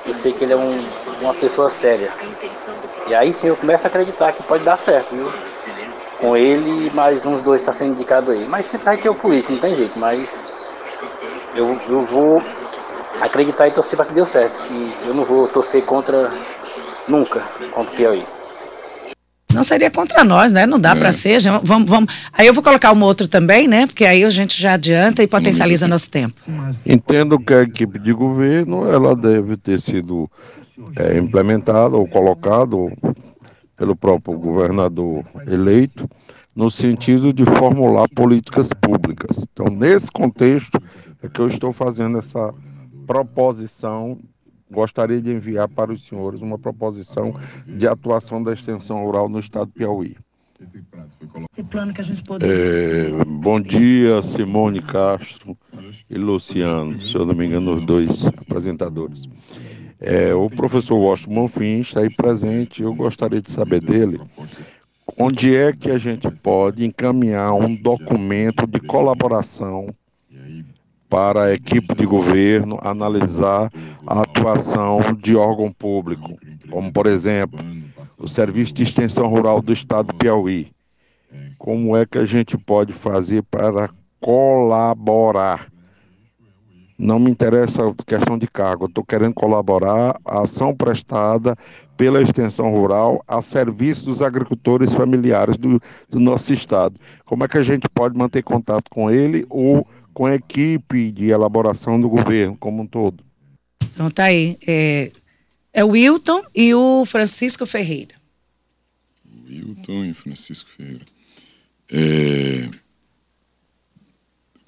eu 0.06 0.14
sei 0.14 0.34
que 0.34 0.44
ele 0.44 0.54
é 0.54 0.58
um, 0.58 0.96
uma 1.20 1.34
pessoa 1.36 1.70
séria. 1.70 2.16
E 3.06 3.14
aí 3.16 3.34
sim 3.34 3.48
eu 3.48 3.58
começo 3.58 3.88
a 3.88 3.90
acreditar 3.90 4.34
que 4.34 4.44
pode 4.44 4.64
dar 4.64 4.78
certo, 4.78 5.16
viu? 5.16 5.36
Com 6.18 6.36
ele 6.38 6.92
mais 6.92 7.26
uns 7.26 7.42
dois 7.44 7.62
está 7.62 7.74
sendo 7.74 7.92
indicado 7.92 8.32
aí. 8.32 8.48
Mas 8.48 8.68
sempre 8.68 8.86
vai 8.86 8.98
ter 8.98 9.10
o 9.10 9.16
político, 9.16 9.54
não 9.54 9.60
tem 9.60 9.76
jeito, 9.76 10.00
mas 10.00 10.46
eu, 11.54 11.82
eu 11.88 12.06
vou 12.06 12.42
acreditar 13.20 13.68
e 13.68 13.74
torcer 13.74 13.98
para 13.98 14.08
que 14.08 14.14
deu 14.14 14.26
certo. 14.26 14.62
E 14.70 14.98
eu 15.02 15.14
não 15.14 15.26
vou 15.26 15.50
torcer 15.50 15.86
contra 15.86 16.34
nunca 17.08 17.52
contra 17.72 17.92
o 17.92 17.96
Piauí. 17.96 18.30
Não 19.56 19.64
seria 19.64 19.90
contra 19.90 20.24
nós, 20.24 20.52
né? 20.52 20.66
Não 20.66 20.78
dá 20.78 20.92
é. 20.92 20.96
para 20.96 21.12
ser. 21.12 21.40
Já, 21.40 21.60
vamos, 21.60 21.90
vamos. 21.90 22.14
Aí 22.34 22.46
eu 22.46 22.54
vou 22.54 22.64
colocar 22.64 22.92
um 22.92 23.02
outro 23.02 23.28
também, 23.28 23.68
né? 23.68 23.88
Porque 23.88 24.06
aí 24.06 24.24
a 24.24 24.30
gente 24.30 24.62
já 24.62 24.74
adianta 24.74 25.24
e 25.24 25.28
potencializa 25.28 25.88
nosso 25.88 26.12
tempo. 26.12 26.40
Entendo 26.86 27.40
que 27.40 27.54
a 27.54 27.62
equipe 27.62 27.98
de 27.98 28.12
governo 28.14 28.88
ela 28.88 29.16
deve 29.16 29.56
ter 29.56 29.80
sido 29.80 30.30
é, 30.98 31.18
implementada 31.18 31.96
ou 31.96 32.08
colocada 32.08 32.76
pelo 33.78 33.96
próprio 33.96 34.38
governador 34.38 35.24
eleito 35.48 36.10
no 36.56 36.72
sentido 36.72 37.34
de 37.34 37.44
formular 37.46 38.08
políticas 38.16 38.70
públicas. 38.70 39.46
Então, 39.52 39.68
nesse 39.68 40.10
contexto 40.12 40.82
é 41.22 41.28
que 41.28 41.40
eu 41.40 41.48
estou 41.48 41.74
fazendo 41.74 42.18
essa 42.18 42.54
proposição 43.06 44.18
gostaria 44.70 45.22
de 45.22 45.32
enviar 45.32 45.68
para 45.68 45.92
os 45.92 46.04
senhores 46.04 46.42
uma 46.42 46.58
proposição 46.58 47.36
de 47.68 47.88
atuação 47.88 48.42
da 48.42 48.54
extensão 48.54 49.04
rural 49.04 49.30
no 49.30 49.40
estado 49.40 49.68
do 49.68 49.74
Piauí. 49.74 50.18
Esse 51.52 51.64
plano 51.64 51.94
que 51.94 52.02
a 52.02 52.04
gente 52.04 52.24
poderia... 52.24 52.54
É, 52.56 53.26
bom 53.26 53.60
dia, 53.60 54.22
Simone 54.22 54.82
Castro 54.82 55.58
e 56.10 56.18
Luciano, 56.18 57.02
se 57.02 57.16
eu 57.16 57.26
não 57.26 57.36
me 57.36 57.46
engano, 57.46 57.76
os 57.76 57.86
dois 57.86 58.26
apresentadores. 58.28 59.28
É, 60.00 60.34
o 60.34 60.50
professor 60.50 60.96
Washington 60.98 61.36
Bonfim 61.36 61.80
está 61.80 62.02
aí 62.02 62.10
presente. 62.10 62.84
Eu 62.84 62.94
gostaria 62.94 63.42
de 63.42 63.52
saber 63.52 63.82
dele 63.82 64.20
onde 65.18 65.56
é 65.56 65.72
que 65.72 65.92
a 65.92 65.98
gente 65.98 66.30
pode 66.30 66.86
encaminhar 66.86 67.54
um 67.54 67.76
documento 67.76 68.66
de 68.66 68.80
colaboração 68.80 69.94
para 71.16 71.44
a 71.44 71.54
equipe 71.54 71.96
de 71.96 72.06
governo 72.06 72.78
analisar 72.82 73.72
a 74.06 74.24
atuação 74.24 75.00
de 75.18 75.34
órgão 75.34 75.72
público, 75.72 76.38
como 76.70 76.92
por 76.92 77.06
exemplo 77.06 77.58
o 78.20 78.28
Serviço 78.28 78.74
de 78.74 78.84
Extensão 78.84 79.30
Rural 79.30 79.62
do 79.62 79.72
Estado 79.72 80.08
do 80.08 80.16
Piauí. 80.16 80.74
Como 81.58 81.96
é 81.96 82.06
que 82.06 82.18
a 82.18 82.26
gente 82.26 82.58
pode 82.58 82.92
fazer 82.92 83.44
para 83.44 83.90
colaborar? 84.20 85.72
Não 87.00 87.18
me 87.18 87.32
interessa 87.32 87.88
a 87.88 87.94
questão 88.06 88.38
de 88.38 88.48
cargo, 88.48 88.88
estou 88.88 89.04
querendo 89.04 89.34
colaborar 89.34 90.20
a 90.26 90.42
ação 90.42 90.76
prestada 90.76 91.56
pela 91.96 92.22
extensão 92.22 92.70
rural 92.72 93.24
a 93.26 93.42
serviço 93.42 94.06
dos 94.06 94.22
agricultores 94.22 94.94
familiares 94.94 95.58
do, 95.58 95.80
do 96.10 96.20
nosso 96.20 96.54
estado. 96.54 97.00
Como 97.24 97.46
é 97.46 97.48
que 97.48 97.58
a 97.58 97.64
gente 97.64 97.88
pode 97.88 98.18
manter 98.18 98.44
contato 98.44 98.90
com 98.90 99.10
ele 99.10 99.46
ou 99.50 99.88
com 100.16 100.26
a 100.26 100.34
equipe 100.34 101.12
de 101.12 101.26
elaboração 101.26 102.00
do 102.00 102.08
governo 102.08 102.56
como 102.58 102.82
um 102.82 102.88
todo? 102.88 103.24
Então 103.84 104.10
tá 104.10 104.24
aí. 104.24 104.58
É, 104.66 105.12
é 105.74 105.84
o 105.84 105.90
Wilton 105.90 106.42
e 106.56 106.74
o 106.74 107.06
Francisco 107.06 107.66
Ferreira. 107.66 108.16
Wilton 109.48 110.06
e 110.06 110.14
Francisco 110.14 110.70
Ferreira. 110.70 111.04
É, 111.92 112.70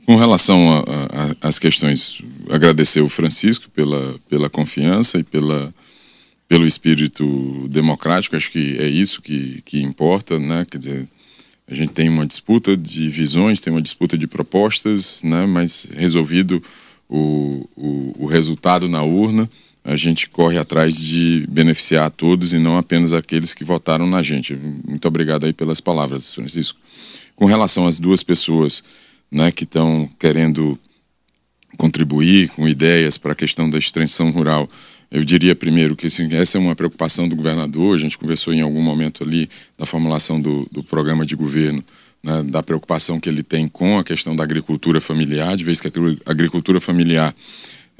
com 0.06 0.18
relação 0.18 0.84
às 1.42 1.58
questões, 1.58 2.22
agradecer 2.50 3.02
o 3.02 3.10
Francisco 3.10 3.70
pela, 3.70 4.20
pela 4.28 4.50
confiança 4.50 5.18
e 5.18 5.24
pela, 5.24 5.74
pelo 6.48 6.68
espírito 6.68 7.68
democrático, 7.70 8.36
acho 8.36 8.52
que 8.52 8.78
é 8.80 8.88
isso 8.88 9.22
que, 9.22 9.62
que 9.64 9.82
importa, 9.82 10.38
né? 10.38 10.66
Quer 10.70 10.78
dizer, 10.78 11.08
a 11.70 11.76
gente 11.76 11.92
tem 11.92 12.08
uma 12.08 12.26
disputa 12.26 12.78
de 12.78 13.10
visões, 13.10 13.60
tem 13.60 13.72
uma 13.72 13.82
disputa 13.82 14.18
de 14.18 14.26
propostas, 14.26 15.22
né? 15.22 15.46
Mas 15.46 15.88
resolvido 15.94 16.64
o, 17.10 17.68
o, 17.76 18.16
o 18.20 18.26
resultado 18.26 18.88
na 18.88 19.04
urna, 19.04 19.50
a 19.84 19.96
gente 19.96 20.30
corre 20.30 20.58
atrás 20.58 20.98
de 20.98 21.46
beneficiar 21.50 22.08
a 22.08 22.10
todos 22.10 22.54
e 22.54 22.60
não 22.60 22.78
apenas 22.78 23.14
aqueles 23.14 23.54
que 23.54 23.64
votaram 23.64 24.08
na 24.08 24.24
gente. 24.24 24.54
Muito 24.56 25.08
obrigado 25.08 25.46
aí 25.46 25.54
pelas 25.54 25.82
palavras, 25.82 26.34
Francisco. 26.34 26.80
Com 27.36 27.46
relação 27.46 27.86
às 27.86 28.00
duas 28.00 28.24
pessoas 28.24 28.84
né, 29.30 29.52
que 29.52 29.64
estão 29.64 30.10
querendo 30.18 30.80
contribuir 31.78 32.50
com 32.50 32.68
ideias 32.68 33.18
para 33.18 33.34
a 33.34 33.36
questão 33.36 33.70
da 33.70 33.78
extensão 33.78 34.32
rural, 34.32 34.70
eu 35.10 35.24
diria 35.24 35.56
primeiro 35.56 35.96
que 35.96 36.08
assim, 36.08 36.34
essa 36.34 36.58
é 36.58 36.62
uma 36.62 36.76
preocupação 36.76 37.28
do 37.28 37.36
governador, 37.36 37.96
a 37.96 38.00
gente 38.00 38.18
conversou 38.18 38.54
em 38.54 38.62
algum 38.62 38.82
momento 38.82 39.24
ali 39.24 39.50
da 39.78 39.86
formulação 39.86 40.40
do, 40.40 40.68
do 40.72 40.84
programa 40.84 41.26
de 41.26 41.36
governo, 41.36 41.84
né, 42.22 42.44
da 42.44 42.62
preocupação 42.62 43.20
que 43.20 43.30
ele 43.30 43.44
tem 43.44 43.68
com 43.68 43.98
a 43.98 44.04
questão 44.04 44.36
da 44.36 44.44
agricultura 44.44 45.00
familiar, 45.00 45.56
de 45.56 45.64
vez 45.64 45.80
que 45.80 45.88
a 45.88 45.92
agricultura 46.26 46.80
familiar 46.80 47.34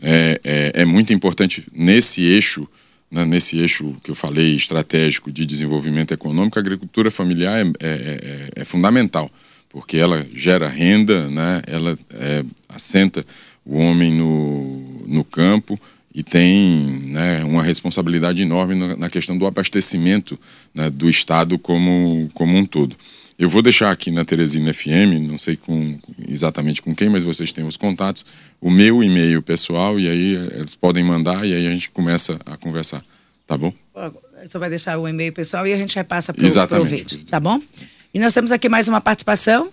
é, 0.02 0.40
é, 0.44 0.82
é 0.82 0.86
muito 0.86 1.14
importante 1.14 1.66
nesse 1.74 2.24
eixo, 2.24 2.68
né, 3.10 3.24
nesse 3.24 3.58
eixo 3.58 3.96
que 4.04 4.12
eu 4.12 4.16
falei, 4.16 4.56
estratégico 4.56 5.32
de 5.32 5.46
desenvolvimento 5.46 6.14
econômico, 6.14 6.60
a 6.60 6.62
agricultura 6.62 7.10
familiar 7.10 7.66
é, 7.66 7.70
é, 7.80 7.90
é, 7.90 8.50
é 8.62 8.66
fundamental, 8.66 9.32
porque 9.70 9.96
ela 9.96 10.28
gera 10.34 10.68
renda, 10.68 11.30
né, 11.30 11.62
ela 11.68 11.98
é, 12.12 12.44
assenta 12.68 13.26
o 13.66 13.78
homem 13.78 14.14
no, 14.14 15.06
no 15.08 15.24
campo 15.24 15.80
e 16.18 16.24
tem 16.24 17.04
né, 17.10 17.44
uma 17.44 17.62
responsabilidade 17.62 18.42
enorme 18.42 18.74
na 18.96 19.08
questão 19.08 19.38
do 19.38 19.46
abastecimento 19.46 20.38
né, 20.74 20.90
do 20.90 21.08
Estado 21.08 21.60
como, 21.60 22.28
como 22.34 22.58
um 22.58 22.66
todo. 22.66 22.96
Eu 23.38 23.48
vou 23.48 23.62
deixar 23.62 23.92
aqui 23.92 24.10
na 24.10 24.26
Teresina 24.26 24.74
FM, 24.74 25.22
não 25.22 25.38
sei 25.38 25.56
com, 25.56 26.00
exatamente 26.28 26.82
com 26.82 26.96
quem, 26.96 27.08
mas 27.08 27.24
vocês 27.24 27.54
têm 27.54 27.64
os 27.64 27.78
contatos, 27.78 28.26
o 28.60 28.72
meu 28.72 29.04
e-mail 29.04 29.44
pessoal, 29.44 30.00
e 30.00 30.10
aí 30.10 30.34
eles 30.60 30.74
podem 30.74 31.04
mandar 31.04 31.46
e 31.46 31.54
aí 31.54 31.68
a 31.68 31.72
gente 31.72 31.92
começa 31.92 32.40
a 32.48 32.58
conversar. 32.58 33.06
Tá 33.46 33.56
bom? 33.56 33.72
Você 34.44 34.58
vai 34.58 34.70
deixar 34.70 34.98
o 34.98 35.08
e-mail 35.08 35.32
pessoal 35.32 35.68
e 35.68 35.74
a 35.74 35.78
gente 35.78 35.96
repassa 35.96 36.34
para 36.34 36.82
o 36.82 36.84
vídeo, 36.84 37.26
tá 37.26 37.40
bom? 37.40 37.62
E 38.12 38.18
nós 38.18 38.34
temos 38.34 38.52
aqui 38.52 38.68
mais 38.68 38.88
uma 38.88 39.00
participação. 39.00 39.72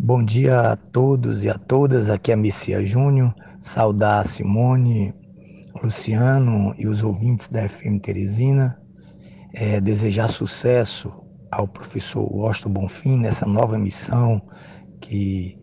Bom 0.00 0.24
dia 0.24 0.60
a 0.60 0.76
todos 0.76 1.42
e 1.42 1.50
a 1.50 1.58
todas. 1.58 2.08
Aqui 2.08 2.30
é 2.30 2.34
a 2.34 2.36
Messia 2.36 2.86
Júnior. 2.86 3.34
Saudar 3.58 4.20
a 4.20 4.24
Simone, 4.24 5.12
Luciano 5.82 6.72
e 6.78 6.86
os 6.86 7.02
ouvintes 7.02 7.48
da 7.48 7.68
FM 7.68 7.98
Teresina. 8.00 8.80
É, 9.52 9.80
desejar 9.80 10.28
sucesso 10.28 11.12
ao 11.50 11.66
professor 11.66 12.22
Washington 12.32 12.70
Bonfim 12.70 13.18
nessa 13.18 13.44
nova 13.44 13.76
missão 13.76 14.40
que 15.00 15.58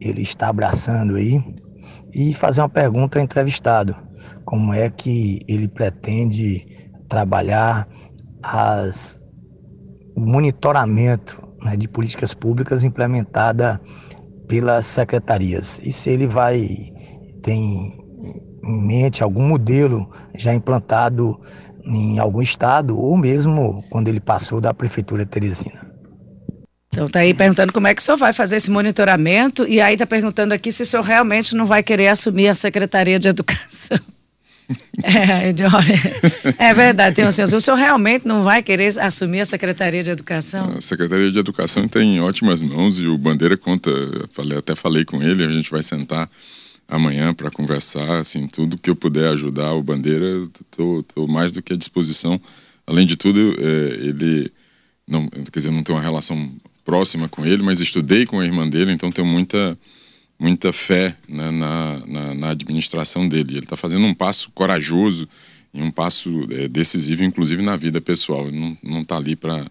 ele 0.00 0.22
está 0.22 0.48
abraçando 0.48 1.16
aí. 1.16 1.42
E 2.14 2.32
fazer 2.34 2.60
uma 2.60 2.68
pergunta 2.68 3.18
ao 3.18 3.24
entrevistado: 3.24 3.94
como 4.44 4.72
é 4.72 4.88
que 4.88 5.40
ele 5.48 5.66
pretende 5.66 6.64
trabalhar 7.08 7.88
as, 8.40 9.20
o 10.14 10.20
monitoramento 10.20 11.47
né, 11.62 11.76
de 11.76 11.88
políticas 11.88 12.34
públicas 12.34 12.84
implementada 12.84 13.80
pelas 14.46 14.86
secretarias? 14.86 15.80
E 15.84 15.92
se 15.92 16.10
ele 16.10 16.26
vai 16.26 16.92
tem 17.42 17.98
em 18.64 18.86
mente 18.86 19.22
algum 19.22 19.46
modelo 19.46 20.10
já 20.34 20.52
implantado 20.52 21.40
em 21.84 22.18
algum 22.18 22.42
estado 22.42 22.98
ou 22.98 23.16
mesmo 23.16 23.84
quando 23.90 24.08
ele 24.08 24.20
passou 24.20 24.60
da 24.60 24.74
prefeitura 24.74 25.24
Teresina. 25.24 25.88
Então 26.88 27.08
tá 27.08 27.20
aí 27.20 27.32
perguntando 27.32 27.72
como 27.72 27.86
é 27.86 27.94
que 27.94 28.02
o 28.02 28.04
senhor 28.04 28.16
vai 28.16 28.32
fazer 28.32 28.56
esse 28.56 28.70
monitoramento 28.70 29.66
e 29.66 29.80
aí 29.80 29.96
tá 29.96 30.06
perguntando 30.06 30.52
aqui 30.52 30.72
se 30.72 30.82
o 30.82 30.86
senhor 30.86 31.02
realmente 31.02 31.54
não 31.54 31.64
vai 31.64 31.82
querer 31.82 32.08
assumir 32.08 32.48
a 32.48 32.54
Secretaria 32.54 33.18
de 33.18 33.28
Educação. 33.28 33.98
É, 35.02 35.48
é 36.58 36.74
verdade, 36.74 37.16
tem 37.16 37.26
um 37.26 37.32
senhor. 37.32 37.48
O 37.54 37.60
senhor 37.60 37.76
realmente 37.76 38.26
não 38.26 38.42
vai 38.42 38.62
querer 38.62 38.98
assumir 38.98 39.40
a 39.40 39.44
Secretaria 39.44 40.02
de 40.02 40.10
Educação? 40.10 40.74
A 40.76 40.80
Secretaria 40.80 41.30
de 41.30 41.38
Educação 41.38 41.88
tem 41.88 42.20
ótimas 42.20 42.60
mãos 42.60 43.00
e 43.00 43.06
o 43.06 43.16
Bandeira 43.16 43.56
conta, 43.56 43.90
falei, 44.30 44.58
até 44.58 44.74
falei 44.74 45.04
com 45.04 45.22
ele, 45.22 45.44
a 45.44 45.48
gente 45.48 45.70
vai 45.70 45.82
sentar 45.82 46.28
amanhã 46.88 47.34
para 47.34 47.50
conversar, 47.50 48.18
assim, 48.18 48.46
tudo 48.46 48.78
que 48.78 48.88
eu 48.88 48.96
puder 48.96 49.28
ajudar 49.32 49.72
o 49.72 49.82
Bandeira, 49.82 50.42
estou 50.60 51.28
mais 51.28 51.52
do 51.52 51.62
que 51.62 51.74
à 51.74 51.76
disposição. 51.76 52.40
Além 52.86 53.06
de 53.06 53.16
tudo, 53.16 53.54
é, 53.58 54.06
ele, 54.06 54.50
não, 55.06 55.28
quer 55.28 55.60
dizer, 55.60 55.70
não 55.70 55.82
tenho 55.82 55.98
uma 55.98 56.04
relação 56.04 56.50
próxima 56.84 57.28
com 57.28 57.44
ele, 57.44 57.62
mas 57.62 57.80
estudei 57.80 58.24
com 58.24 58.40
a 58.40 58.44
irmã 58.46 58.66
dele, 58.66 58.92
então 58.92 59.12
tenho 59.12 59.26
muita, 59.26 59.78
muita 60.38 60.72
fé 60.72 61.16
né, 61.28 61.50
na, 61.50 62.06
na, 62.06 62.34
na, 62.34 62.50
administração 62.50 63.28
dele. 63.28 63.54
Ele 63.54 63.64
está 63.64 63.76
fazendo 63.76 64.06
um 64.06 64.14
passo 64.14 64.50
corajoso 64.52 65.28
e 65.74 65.82
um 65.82 65.90
passo 65.90 66.46
é, 66.50 66.68
decisivo, 66.68 67.24
inclusive 67.24 67.60
na 67.60 67.76
vida 67.76 68.00
pessoal. 68.00 68.46
Ele 68.46 68.76
não 68.82 69.00
está 69.02 69.16
ali 69.16 69.34
para 69.34 69.66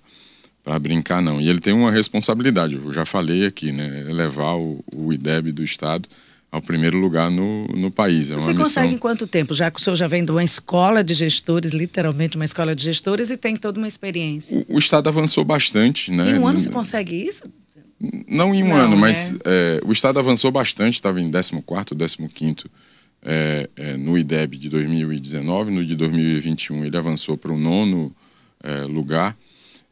para 0.67 0.77
brincar 0.80 1.21
não. 1.21 1.39
E 1.39 1.47
ele 1.47 1.60
tem 1.60 1.71
uma 1.71 1.89
responsabilidade, 1.89 2.75
eu 2.75 2.93
já 2.93 3.06
falei 3.06 3.45
aqui, 3.45 3.71
né, 3.71 4.03
levar 4.10 4.56
o, 4.56 4.84
o 4.93 5.13
IDEB 5.13 5.53
do 5.53 5.63
estado 5.63 6.10
ao 6.51 6.62
primeiro 6.62 6.97
lugar 6.97 7.32
no, 7.32 7.67
no 7.67 7.89
país. 7.89 8.30
É 8.30 8.34
Você 8.34 8.47
missão... 8.47 8.65
consegue 8.65 8.93
em 8.93 8.97
quanto 8.97 9.25
tempo? 9.25 9.53
Já 9.53 9.71
que 9.71 9.80
o 9.80 9.84
senhor 9.84 9.95
já 9.95 10.08
vem 10.08 10.25
de 10.25 10.32
uma 10.32 10.43
escola 10.43 11.03
de 11.03 11.13
gestores, 11.13 11.71
literalmente 11.71 12.36
uma 12.36 12.43
escola 12.43 12.75
de 12.75 12.84
gestores, 12.84 13.30
e 13.30 13.38
tem 13.38 13.56
toda 13.56 13.80
uma 13.80 13.88
experiência. 13.88 14.65
O, 14.67 14.75
o 14.75 14.80
Estado 14.80 15.08
avançou 15.08 15.45
bastante, 15.45 16.12
né? 16.12 16.32
Em 16.32 16.39
um 16.39 16.45
ano 16.45 16.60
você 16.60 16.69
consegue 16.69 17.15
isso? 17.15 17.43
Não 18.27 18.53
em 18.53 18.63
um 18.63 18.69
Não, 18.69 18.75
ano, 18.75 18.95
né? 18.95 19.01
mas 19.01 19.33
é, 19.43 19.81
o 19.83 19.91
Estado 19.91 20.19
avançou 20.19 20.51
bastante, 20.51 20.95
estava 20.95 21.19
em 21.19 21.31
14 21.31 22.17
15 22.17 22.65
é, 23.23 23.69
é, 23.75 23.97
no 23.97 24.17
IDEB 24.17 24.57
de 24.57 24.69
2019, 24.69 25.71
no 25.71 25.86
de 25.86 25.95
2021 25.95 26.86
ele 26.86 26.95
avançou 26.95 27.38
para 27.38 27.51
o 27.51 27.57
nono 27.57 28.15
é, 28.63 28.81
lugar. 28.81 29.36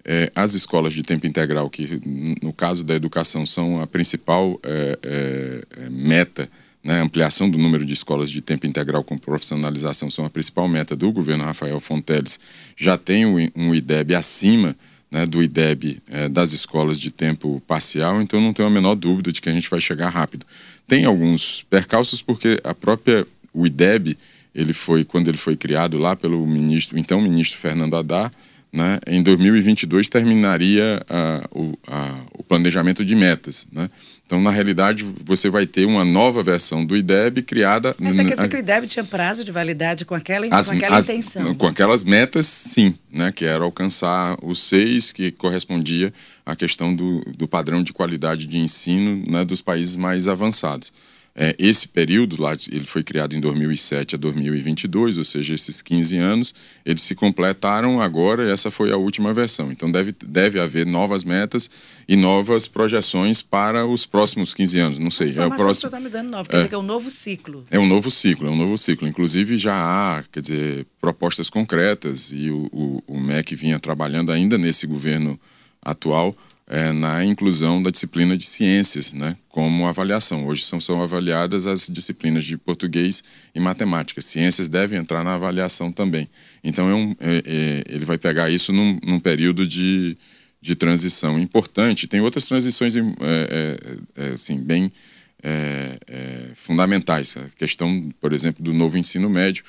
É, 0.07 0.31
as 0.35 0.53
escolas 0.53 0.93
de 0.93 1.01
tempo 1.01 1.25
integral, 1.25 1.67
que 1.67 1.99
no 2.43 2.53
caso 2.53 2.83
da 2.83 2.93
educação 2.93 3.43
são 3.43 3.81
a 3.81 3.87
principal 3.87 4.59
é, 4.61 5.65
meta, 5.89 6.47
né, 6.83 7.01
ampliação 7.01 7.49
do 7.49 7.57
número 7.57 7.83
de 7.83 7.93
escolas 7.93 8.29
de 8.29 8.39
tempo 8.39 8.67
integral 8.67 9.03
com 9.03 9.17
profissionalização 9.17 10.11
são 10.11 10.23
a 10.23 10.29
principal 10.29 10.67
meta 10.67 10.95
do 10.95 11.11
governo. 11.11 11.43
Rafael 11.43 11.79
Fonteles, 11.79 12.39
já 12.77 12.95
tem 12.99 13.25
um 13.25 13.73
IDEB 13.73 14.13
acima 14.13 14.75
né, 15.15 15.25
do 15.25 15.41
IDEB 15.41 16.01
é, 16.11 16.27
das 16.27 16.51
escolas 16.51 16.99
de 16.99 17.09
tempo 17.09 17.63
parcial, 17.65 18.21
então 18.21 18.41
não 18.41 18.51
tenho 18.51 18.67
a 18.67 18.71
menor 18.71 18.95
dúvida 18.95 19.31
de 19.31 19.39
que 19.39 19.47
a 19.47 19.53
gente 19.53 19.69
vai 19.69 19.79
chegar 19.79 20.09
rápido. 20.09 20.45
Tem 20.85 21.05
alguns 21.05 21.65
percalços 21.69 22.21
porque 22.21 22.59
a 22.65 22.73
própria 22.73 23.25
o 23.53 23.65
IDEB 23.65 24.17
ele 24.53 24.73
foi 24.73 25.05
quando 25.05 25.29
ele 25.29 25.37
foi 25.37 25.55
criado 25.55 25.97
lá 25.97 26.17
pelo 26.17 26.45
ministro, 26.45 26.99
então 26.99 27.21
ministro 27.21 27.57
Fernando 27.57 27.95
Haddad, 27.95 28.29
né, 28.73 28.99
em 29.07 29.23
2022 29.23 30.09
terminaria 30.09 31.01
o, 31.49 31.79
a, 31.87 32.19
o, 32.33 32.43
planejamento 32.43 33.05
de 33.05 33.15
metas. 33.15 33.65
Né? 33.71 33.89
Então, 34.25 34.41
na 34.41 34.49
realidade, 34.49 35.05
você 35.23 35.51
vai 35.51 35.67
ter 35.67 35.85
uma 35.85 36.03
nova 36.03 36.41
versão 36.41 36.83
do 36.83 36.97
IDEB 36.97 37.43
criada. 37.43 37.95
Mas 37.99 38.15
você 38.15 38.25
quer 38.25 38.35
dizer 38.35 38.49
que 38.49 38.55
o 38.55 38.59
IDEB 38.59 38.87
tinha 38.87 39.05
prazo 39.05 39.43
de 39.43 39.51
validade 39.51 40.03
com 40.03 40.15
aquela, 40.15 40.47
as, 40.49 40.69
com 40.69 40.75
aquela 40.75 40.97
as, 40.97 41.07
intenção? 41.07 41.53
Com 41.53 41.67
aquelas 41.67 42.03
metas, 42.03 42.47
sim, 42.47 42.95
né, 43.11 43.31
que 43.31 43.45
era 43.45 43.63
alcançar 43.63 44.35
os 44.41 44.59
seis, 44.59 45.11
que 45.11 45.31
correspondia 45.31 46.11
à 46.43 46.55
questão 46.55 46.95
do, 46.95 47.21
do 47.37 47.47
padrão 47.47 47.83
de 47.83 47.93
qualidade 47.93 48.47
de 48.47 48.57
ensino 48.57 49.23
né, 49.31 49.45
dos 49.45 49.61
países 49.61 49.95
mais 49.95 50.27
avançados. 50.27 50.91
É, 51.37 51.53
esse 51.59 51.85
período 51.85 52.41
lá, 52.41 52.53
ele 52.71 52.85
foi 52.85 53.03
criado 53.03 53.35
em 53.35 53.41
2007 53.41 54.15
a 54.15 54.17
2022, 54.17 55.17
ou 55.17 55.23
seja, 55.25 55.53
esses 55.53 55.81
15 55.81 56.17
anos, 56.17 56.55
eles 56.85 57.01
se 57.01 57.13
completaram 57.13 57.99
agora 57.99 58.47
e 58.47 58.51
essa 58.51 58.71
foi 58.71 58.89
a 58.89 58.95
última 58.95 59.33
versão. 59.33 59.69
Então 59.69 59.91
deve, 59.91 60.13
deve 60.25 60.61
haver 60.61 60.85
novas 60.85 61.25
metas 61.25 61.69
e 62.07 62.15
novas 62.15 62.69
projeções 62.69 63.41
para 63.41 63.85
os 63.85 64.05
próximos 64.05 64.53
15 64.53 64.79
anos. 64.79 64.99
Não 64.99 65.11
sei. 65.11 65.37
é 65.37 65.45
o 65.45 65.49
próximo. 65.49 65.67
Que 65.67 65.75
você 65.75 65.85
está 65.87 65.99
me 65.99 66.09
dando 66.09 66.29
nova, 66.29 66.47
quer 66.47 66.55
é, 66.55 66.59
dizer 66.59 66.69
que 66.69 66.75
é 66.75 66.77
um 66.77 66.83
novo 66.83 67.09
ciclo. 67.09 67.65
É 67.69 67.77
um 67.77 67.85
novo 67.85 68.09
ciclo, 68.09 68.47
é 68.47 68.51
um 68.51 68.55
novo 68.55 68.77
ciclo. 68.77 69.05
Inclusive 69.05 69.57
já 69.57 69.75
há, 69.75 70.23
quer 70.31 70.39
dizer, 70.39 70.87
propostas 71.01 71.49
concretas 71.49 72.31
e 72.31 72.49
o, 72.49 72.69
o, 72.71 73.03
o 73.07 73.19
MEC 73.19 73.57
vinha 73.57 73.77
trabalhando 73.77 74.31
ainda 74.31 74.57
nesse 74.57 74.87
governo 74.87 75.37
atual 75.81 76.33
é, 76.67 76.91
na 76.91 77.23
inclusão 77.23 77.81
da 77.81 77.91
disciplina 77.91 78.35
de 78.35 78.45
ciências, 78.45 79.13
né, 79.13 79.37
como 79.49 79.87
avaliação. 79.87 80.47
Hoje 80.47 80.63
são, 80.63 80.79
são 80.79 81.01
avaliadas 81.01 81.67
as 81.67 81.87
disciplinas 81.87 82.43
de 82.43 82.57
português 82.57 83.23
e 83.53 83.59
matemática. 83.59 84.19
Ciências 84.21 84.67
devem 84.67 84.99
entrar 84.99 85.23
na 85.23 85.35
avaliação 85.35 85.91
também. 85.91 86.27
Então, 86.63 86.89
é 86.89 86.95
um, 86.95 87.15
é, 87.19 87.43
é, 87.45 87.83
ele 87.87 88.05
vai 88.05 88.17
pegar 88.17 88.49
isso 88.49 88.73
num, 88.73 88.99
num, 89.03 89.19
período 89.19 89.67
de, 89.67 90.17
de 90.59 90.75
transição 90.75 91.39
importante. 91.39 92.07
Tem 92.07 92.21
outras 92.21 92.47
transições 92.47 92.95
é, 92.95 93.01
é, 94.15 94.27
assim, 94.33 94.57
bem 94.57 94.91
fundamentais. 96.55 97.37
A 97.37 97.45
questão, 97.55 98.11
por 98.19 98.33
exemplo, 98.33 98.63
do 98.63 98.73
novo 98.73 98.97
ensino 98.97 99.29
médio 99.29 99.63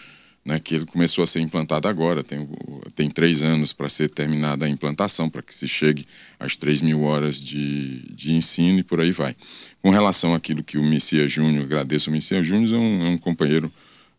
né, 0.47 0.61
que 0.61 0.77
ele 0.77 0.87
começou 0.87 1.25
a 1.25 1.27
ser 1.27 1.41
implantado 1.41 1.89
agora, 1.89 2.23
tem, 2.23 2.49
tem 2.95 3.11
três 3.11 3.43
anos 3.43 3.73
para 3.73 3.89
ser 3.89 4.09
terminada 4.09 4.65
a 4.65 4.69
implantação, 4.69 5.29
para 5.29 5.43
que 5.43 5.53
se 5.53 5.67
chegue 5.67 6.07
às 6.39 6.57
3 6.57 6.83
mil 6.83 7.03
horas 7.03 7.43
de, 7.43 8.03
de 8.15 8.33
ensino 8.33 8.79
e 8.79 8.85
por 8.85 9.01
aí 9.01 9.11
vai. 9.11 9.35
Com 9.83 9.91
relação 9.91 10.35
àquilo 10.35 10.63
que 10.63 10.79
o 10.79 10.83
Messias 10.85 11.33
Júnior, 11.33 11.65
agradeço 11.65 12.11
o 12.11 12.13
Messias 12.13 12.47
Júnior, 12.47 12.77
é 12.77 12.79
um, 12.79 13.07
é 13.07 13.09
um 13.09 13.19
companheiro 13.19 13.73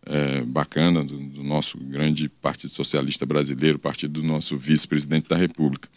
é, 0.05 0.41
bacana 0.41 1.01
do, 1.01 1.17
do, 1.17 1.43
nosso 1.45 1.77
grande 1.77 2.27
Partido 2.27 2.71
Socialista 2.71 3.25
Brasileiro, 3.25 3.79
partido 3.79 4.19
do 4.19 4.27
nosso 4.27 4.57
vice-presidente 4.57 5.29
da 5.29 5.37
República. 5.37 5.87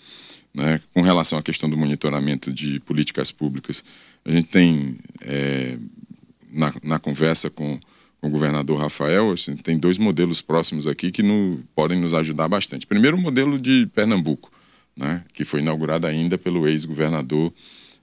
Né? 0.54 0.80
Com 0.94 1.02
relação 1.02 1.40
à 1.40 1.42
questão 1.42 1.68
do 1.68 1.76
monitoramento 1.76 2.52
de 2.52 2.78
políticas 2.78 3.32
públicas, 3.32 3.82
a 4.24 4.30
gente 4.30 4.46
tem, 4.46 4.96
é, 5.22 5.76
na, 6.52 6.72
na 6.84 6.98
conversa 7.00 7.50
com 7.50 7.80
com 8.20 8.28
o 8.28 8.30
governador 8.30 8.78
Rafael, 8.78 9.32
assim, 9.32 9.56
tem 9.56 9.78
dois 9.78 9.96
modelos 9.96 10.42
próximos 10.42 10.86
aqui 10.86 11.10
que 11.10 11.22
no, 11.22 11.62
podem 11.74 11.98
nos 11.98 12.12
ajudar 12.12 12.48
bastante. 12.48 12.86
Primeiro, 12.86 13.16
o 13.16 13.20
modelo 13.20 13.58
de 13.58 13.88
Pernambuco, 13.94 14.52
né, 14.96 15.24
que 15.32 15.44
foi 15.44 15.60
inaugurado 15.60 16.06
ainda 16.06 16.36
pelo 16.36 16.68
ex-governador, 16.68 17.52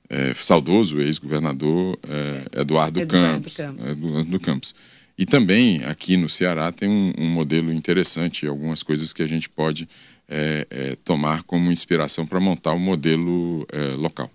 é, 0.10 0.34
saudoso 0.34 1.00
ex-governador 1.02 2.00
é, 2.08 2.62
Eduardo, 2.62 3.00
Eduardo, 3.02 3.08
Campos. 3.08 3.56
Campos. 3.56 3.88
Eduardo 3.88 4.40
Campos. 4.40 4.76
E 5.18 5.26
também 5.26 5.84
aqui 5.84 6.18
no 6.18 6.30
Ceará 6.30 6.72
tem 6.72 6.90
um, 6.90 7.14
um 7.18 7.30
modelo 7.30 7.72
interessante, 7.72 8.48
algumas 8.48 8.82
coisas 8.82 9.14
que 9.14 9.22
a 9.22 9.28
gente 9.28 9.50
pode 9.50 9.88
é, 10.28 10.98
tomar 11.04 11.44
como 11.44 11.72
inspiração 11.72 12.26
para 12.26 12.40
montar 12.40 12.74
o 12.74 12.76
um 12.76 12.80
modelo 12.80 13.66
local 13.98 14.30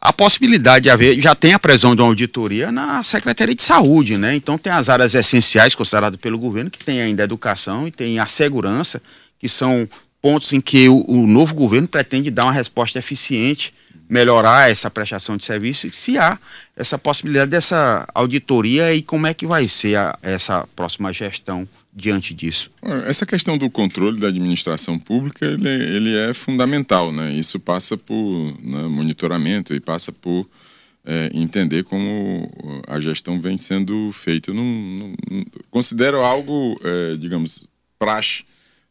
a 0.00 0.12
possibilidade 0.12 0.84
de 0.84 0.90
haver, 0.90 1.20
já 1.20 1.34
tem 1.34 1.52
a 1.52 1.58
previsão 1.58 1.96
de 1.96 2.02
uma 2.02 2.08
auditoria 2.08 2.70
na 2.70 3.02
Secretaria 3.02 3.54
de 3.54 3.62
Saúde, 3.62 4.16
né? 4.16 4.36
Então 4.36 4.56
tem 4.56 4.72
as 4.72 4.88
áreas 4.88 5.14
essenciais 5.14 5.74
consideradas 5.74 6.20
pelo 6.20 6.38
governo, 6.38 6.70
que 6.70 6.84
tem 6.84 7.00
ainda 7.00 7.22
a 7.22 7.24
educação 7.24 7.86
e 7.86 7.90
tem 7.90 8.18
a 8.18 8.26
segurança, 8.26 9.02
que 9.38 9.48
são 9.48 9.88
pontos 10.20 10.52
em 10.52 10.60
que 10.60 10.88
o, 10.88 11.04
o 11.08 11.26
novo 11.26 11.54
governo 11.54 11.88
pretende 11.88 12.30
dar 12.30 12.44
uma 12.44 12.52
resposta 12.52 12.98
eficiente, 12.98 13.72
melhorar 14.08 14.70
essa 14.70 14.90
prestação 14.90 15.36
de 15.36 15.44
serviço, 15.44 15.86
e 15.86 15.92
se 15.92 16.16
há 16.16 16.38
essa 16.76 16.96
possibilidade 16.96 17.50
dessa 17.50 18.06
auditoria 18.14 18.94
e 18.94 19.02
como 19.02 19.26
é 19.26 19.34
que 19.34 19.46
vai 19.46 19.66
ser 19.66 19.96
a, 19.96 20.16
essa 20.22 20.68
próxima 20.76 21.12
gestão 21.12 21.68
diante 21.96 22.34
disso? 22.34 22.70
Essa 23.06 23.24
questão 23.24 23.56
do 23.56 23.70
controle 23.70 24.20
da 24.20 24.28
administração 24.28 24.98
pública 24.98 25.46
ele, 25.46 25.66
ele 25.66 26.14
é 26.14 26.34
fundamental, 26.34 27.10
né? 27.10 27.32
Isso 27.32 27.58
passa 27.58 27.96
por 27.96 28.54
né, 28.62 28.82
monitoramento 28.82 29.74
e 29.74 29.80
passa 29.80 30.12
por 30.12 30.46
é, 31.06 31.30
entender 31.32 31.84
como 31.84 32.50
a 32.86 33.00
gestão 33.00 33.40
vem 33.40 33.56
sendo 33.56 34.12
feita. 34.12 34.52
Não, 34.52 34.62
não, 34.62 35.44
considero 35.70 36.20
algo, 36.20 36.76
é, 36.84 37.16
digamos, 37.16 37.66
praxe. 37.98 38.44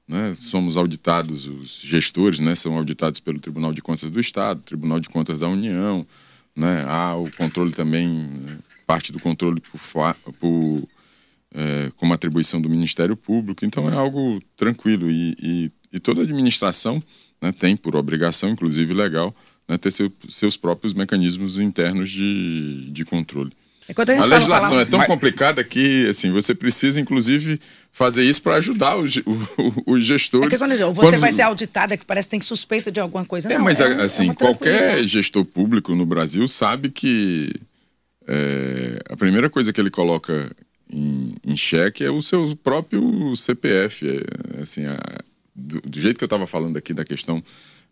Né? 0.07 0.33
Somos 0.33 0.77
auditados, 0.77 1.47
os 1.47 1.81
gestores 1.83 2.39
né, 2.39 2.53
são 2.55 2.77
auditados 2.77 3.19
pelo 3.19 3.39
Tribunal 3.39 3.71
de 3.71 3.81
Contas 3.81 4.09
do 4.09 4.19
Estado, 4.19 4.61
Tribunal 4.61 4.99
de 4.99 5.09
Contas 5.09 5.39
da 5.39 5.47
União. 5.47 6.05
Né? 6.55 6.85
Há 6.87 7.15
o 7.15 7.29
controle 7.31 7.71
também, 7.71 8.07
né? 8.07 8.57
parte 8.87 9.11
do 9.11 9.19
controle 9.19 9.61
por, 9.61 10.15
por 10.39 10.87
é, 11.55 11.89
como 11.95 12.13
atribuição 12.13 12.61
do 12.61 12.69
Ministério 12.69 13.15
Público, 13.15 13.65
então 13.65 13.89
é 13.89 13.93
algo 13.93 14.41
tranquilo 14.57 15.09
e, 15.09 15.35
e, 15.41 15.71
e 15.93 15.99
toda 15.99 16.21
administração 16.21 17.01
né, 17.41 17.51
tem 17.51 17.77
por 17.77 17.95
obrigação, 17.95 18.49
inclusive 18.49 18.93
legal, 18.93 19.33
né, 19.67 19.77
ter 19.77 19.91
seu, 19.91 20.11
seus 20.29 20.57
próprios 20.57 20.93
mecanismos 20.93 21.57
internos 21.57 22.09
de, 22.09 22.89
de 22.91 23.05
controle. 23.05 23.51
A, 23.87 24.23
a, 24.23 24.25
legislação 24.25 24.79
é 24.79 24.85
tão 24.85 24.97
mas... 24.97 25.07
complicada 25.07 25.63
que 25.63 26.07
assim 26.09 26.31
você 26.31 26.55
precisa, 26.55 26.99
inclusive, 26.99 27.59
fazer 27.91 28.23
isso 28.23 28.41
para 28.41 28.55
ajudar 28.55 28.97
os, 28.97 29.21
os 29.85 30.03
gestores. 30.03 30.59
É 30.59 30.65
quando, 30.65 30.93
você 30.95 31.11
quando... 31.11 31.19
vai 31.19 31.31
ser 31.31 31.43
auditada, 31.43 31.95
que 31.95 32.03
parece 32.03 32.27
que 32.27 32.31
tem 32.31 32.41
suspeita 32.41 32.91
de 32.91 32.99
alguma 32.99 33.23
coisa. 33.23 33.47
É, 33.47 33.57
Não, 33.57 33.63
mas 33.63 33.79
é, 33.79 34.01
assim, 34.01 34.33
qualquer 34.33 35.03
gestor 35.05 35.45
público 35.45 35.93
no 35.93 36.03
Brasil 36.03 36.47
sabe 36.47 36.89
que 36.89 37.53
é, 38.27 39.03
a 39.07 39.15
primeira 39.15 39.51
coisa 39.51 39.71
que 39.71 39.79
ele 39.79 39.91
coloca 39.91 40.51
em, 40.91 41.35
em 41.45 41.57
xeque 41.57 42.03
é 42.03 42.11
o 42.11 42.21
seu 42.21 42.55
próprio 42.63 43.35
CPF. 43.35 44.07
É, 44.07 44.61
assim, 44.61 44.85
a, 44.85 44.99
do, 45.55 45.81
do, 45.81 45.99
jeito 45.99 46.17
que 46.17 46.23
eu 46.23 46.27
estava 46.27 46.45
falando 46.45 46.77
aqui 46.77 46.93
da 46.93 47.05
questão 47.05 47.43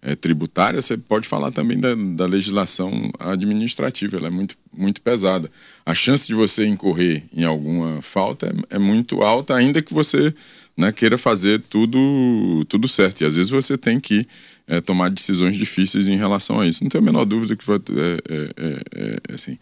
é, 0.01 0.15
tributária, 0.15 0.81
você 0.81 0.97
pode 0.97 1.27
falar 1.27 1.51
também 1.51 1.79
da, 1.79 1.95
da, 1.95 2.25
legislação 2.25 3.09
administrativa, 3.19 4.17
ela 4.17 4.27
é 4.27 4.29
muito, 4.29 4.55
muito 4.71 5.01
pesada. 5.01 5.49
A 5.85 5.95
chance 5.95 6.27
de 6.27 6.35
você 6.35 6.65
incorrer 6.65 7.23
em 7.33 7.45
alguma 7.45 8.01
falta 8.01 8.47
é, 8.47 8.75
é 8.75 8.79
muito 8.79 9.21
alta, 9.21 9.55
ainda 9.55 9.81
que 9.81 9.93
você 9.93 10.33
né, 10.75 10.91
queira 10.91 11.17
fazer 11.17 11.61
tudo, 11.69 12.65
tudo 12.67 12.87
certo. 12.87 13.21
E 13.21 13.25
às 13.25 13.35
vezes 13.35 13.49
você 13.49 13.77
tem 13.77 13.99
que 13.99 14.27
é, 14.67 14.81
tomar 14.81 15.09
decisões 15.09 15.55
difíceis 15.55 16.07
em 16.07 16.17
relação 16.17 16.59
a 16.59 16.67
isso. 16.67 16.83
Não 16.83 16.89
tenho 16.89 17.01
a 17.01 17.05
menor 17.05 17.25
dúvida 17.25 17.55
que 17.55 17.65
vai, 17.65 17.77
é, 17.77 18.19
é, 18.57 19.19
é 19.29 19.33
assim, 19.33 19.57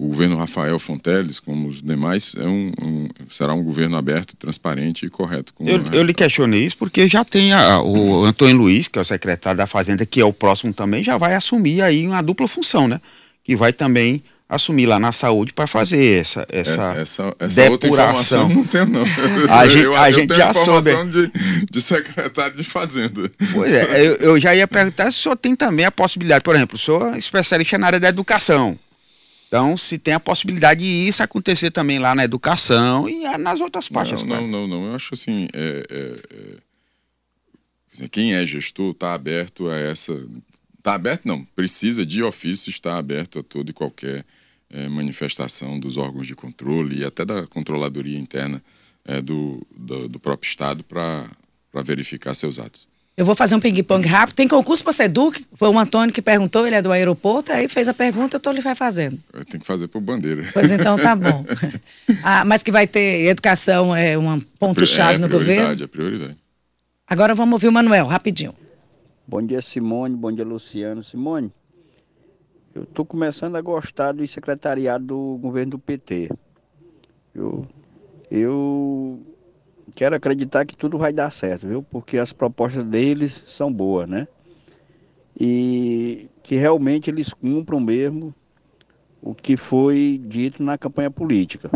o 0.00 0.08
governo 0.08 0.38
Rafael 0.38 0.78
Fonteles, 0.78 1.38
como 1.38 1.68
os 1.68 1.82
demais, 1.82 2.34
é 2.34 2.46
um, 2.46 2.72
um, 2.80 3.08
será 3.28 3.52
um 3.52 3.62
governo 3.62 3.98
aberto, 3.98 4.34
transparente 4.34 5.04
e 5.04 5.10
correto. 5.10 5.52
eu, 5.60 5.92
eu 5.92 6.02
lhe 6.02 6.14
questionei 6.14 6.64
isso 6.64 6.78
porque 6.78 7.06
já 7.06 7.22
tem 7.22 7.52
a, 7.52 7.82
o 7.82 8.24
Antônio 8.24 8.56
Luiz, 8.56 8.88
que 8.88 8.98
é 8.98 9.02
o 9.02 9.04
secretário 9.04 9.58
da 9.58 9.66
Fazenda, 9.66 10.06
que 10.06 10.18
é 10.18 10.24
o 10.24 10.32
próximo 10.32 10.72
também, 10.72 11.04
já 11.04 11.18
vai 11.18 11.34
assumir 11.34 11.82
aí 11.82 12.06
uma 12.06 12.22
dupla 12.22 12.48
função, 12.48 12.88
né? 12.88 12.98
Que 13.44 13.54
vai 13.54 13.74
também 13.74 14.22
assumir 14.48 14.86
lá 14.86 14.98
na 14.98 15.12
saúde 15.12 15.52
para 15.52 15.66
fazer 15.66 16.20
essa 16.22 16.46
essa, 16.50 16.94
é, 16.96 17.02
essa, 17.02 17.36
essa 17.38 17.70
depuração. 17.70 18.48
não 18.48 18.64
tenho 18.64 18.86
não. 18.86 19.04
A 19.52 19.66
gente, 19.66 19.84
eu, 19.84 19.96
a 19.96 20.10
gente 20.10 20.34
já 20.34 20.54
soube. 20.54 20.90
De, 21.10 21.30
de 21.70 21.82
secretário 21.82 22.56
de 22.56 22.64
Fazenda. 22.64 23.30
Pois 23.52 23.70
é, 23.70 24.00
eu, 24.00 24.14
eu 24.14 24.38
já 24.38 24.54
ia 24.54 24.66
perguntar 24.66 25.12
se 25.12 25.18
o 25.18 25.22
senhor 25.22 25.36
tem 25.36 25.54
também 25.54 25.84
a 25.84 25.90
possibilidade, 25.90 26.42
por 26.42 26.56
exemplo, 26.56 26.76
o 26.76 26.78
senhor 26.78 27.14
é 27.14 27.18
especialista 27.18 27.76
na 27.76 27.86
área 27.86 28.00
da 28.00 28.08
educação. 28.08 28.78
Então, 29.50 29.76
se 29.76 29.98
tem 29.98 30.14
a 30.14 30.20
possibilidade 30.20 30.78
de 30.78 31.08
isso 31.08 31.24
acontecer 31.24 31.72
também 31.72 31.98
lá 31.98 32.14
na 32.14 32.22
educação 32.22 33.08
e 33.08 33.26
nas 33.36 33.58
outras 33.58 33.88
partes. 33.88 34.22
Não, 34.22 34.42
não, 34.42 34.46
não, 34.46 34.68
não, 34.68 34.86
Eu 34.86 34.94
acho 34.94 35.12
assim, 35.12 35.48
é, 35.52 35.84
é, 35.90 36.14
é, 38.04 38.08
quem 38.08 38.32
é 38.32 38.46
gestor 38.46 38.92
está 38.92 39.12
aberto 39.12 39.68
a 39.68 39.76
essa. 39.76 40.12
Está 40.78 40.94
aberto, 40.94 41.26
não. 41.26 41.44
Precisa 41.44 42.06
de 42.06 42.22
ofício 42.22 42.70
estar 42.70 42.96
aberto 42.96 43.40
a 43.40 43.42
toda 43.42 43.72
e 43.72 43.74
qualquer 43.74 44.24
é, 44.70 44.88
manifestação 44.88 45.80
dos 45.80 45.96
órgãos 45.96 46.28
de 46.28 46.36
controle 46.36 47.00
e 47.00 47.04
até 47.04 47.24
da 47.24 47.44
controladoria 47.48 48.20
interna 48.20 48.62
é, 49.04 49.20
do, 49.20 49.66
do, 49.76 50.06
do 50.06 50.20
próprio 50.20 50.48
Estado 50.48 50.84
para 50.84 51.28
verificar 51.82 52.34
seus 52.34 52.60
atos. 52.60 52.88
Eu 53.20 53.26
vou 53.26 53.34
fazer 53.34 53.54
um 53.54 53.60
ping-pong 53.60 54.08
rápido. 54.08 54.34
Tem 54.34 54.48
concurso 54.48 54.82
para 54.82 54.94
Seduc? 54.94 55.44
Foi 55.52 55.68
o 55.68 55.78
Antônio 55.78 56.10
que 56.10 56.22
perguntou, 56.22 56.66
ele 56.66 56.74
é 56.74 56.80
do 56.80 56.90
aeroporto, 56.90 57.52
aí 57.52 57.68
fez 57.68 57.86
a 57.86 57.92
pergunta, 57.92 58.38
então 58.38 58.50
ele 58.50 58.62
vai 58.62 58.74
fazendo. 58.74 59.18
Tem 59.46 59.60
que 59.60 59.66
fazer 59.66 59.88
por 59.88 60.00
bandeira. 60.00 60.42
Pois 60.54 60.70
então 60.70 60.96
tá 60.96 61.14
bom. 61.14 61.44
ah, 62.24 62.46
mas 62.46 62.62
que 62.62 62.72
vai 62.72 62.86
ter 62.86 63.26
educação, 63.26 63.94
é 63.94 64.16
um 64.16 64.40
ponto-chave 64.58 65.16
é, 65.16 65.18
no 65.18 65.28
governo? 65.28 65.52
É 65.52 65.56
prioridade, 65.56 65.82
é 65.82 65.86
prioridade. 65.86 66.36
Agora 67.06 67.34
vamos 67.34 67.52
ouvir 67.52 67.68
o 67.68 67.72
Manuel, 67.72 68.06
rapidinho. 68.06 68.54
Bom 69.28 69.42
dia, 69.42 69.60
Simone. 69.60 70.16
Bom 70.16 70.32
dia, 70.32 70.46
Luciano. 70.46 71.04
Simone, 71.04 71.52
eu 72.74 72.84
estou 72.84 73.04
começando 73.04 73.54
a 73.54 73.60
gostar 73.60 74.12
do 74.12 74.26
secretariado 74.26 75.04
do 75.04 75.38
governo 75.42 75.72
do 75.72 75.78
PT. 75.78 76.30
Eu, 77.34 77.66
eu 78.30 79.20
quero 79.90 80.14
acreditar 80.14 80.64
que 80.64 80.76
tudo 80.76 80.98
vai 80.98 81.12
dar 81.12 81.30
certo, 81.30 81.66
viu? 81.66 81.82
Porque 81.82 82.18
as 82.18 82.32
propostas 82.32 82.84
deles 82.84 83.32
são 83.32 83.72
boas, 83.72 84.08
né? 84.08 84.26
E 85.38 86.28
que 86.42 86.56
realmente 86.56 87.10
eles 87.10 87.32
cumpram 87.32 87.80
mesmo 87.80 88.34
o 89.22 89.34
que 89.34 89.56
foi 89.56 90.20
dito 90.24 90.62
na 90.62 90.78
campanha 90.78 91.10
política. 91.10 91.70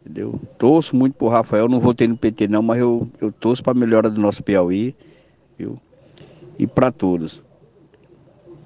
Entendeu? 0.00 0.40
Torço 0.58 0.96
muito 0.96 1.14
por 1.14 1.28
Rafael, 1.28 1.68
não 1.68 1.78
votei 1.78 2.08
no 2.08 2.16
PT 2.16 2.48
não, 2.48 2.62
mas 2.62 2.80
eu, 2.80 3.08
eu 3.20 3.30
torço 3.30 3.62
para 3.62 3.72
a 3.72 3.78
melhora 3.78 4.10
do 4.10 4.20
nosso 4.20 4.42
Piauí, 4.42 4.94
viu? 5.56 5.78
E 6.58 6.66
para 6.66 6.90
todos. 6.90 7.40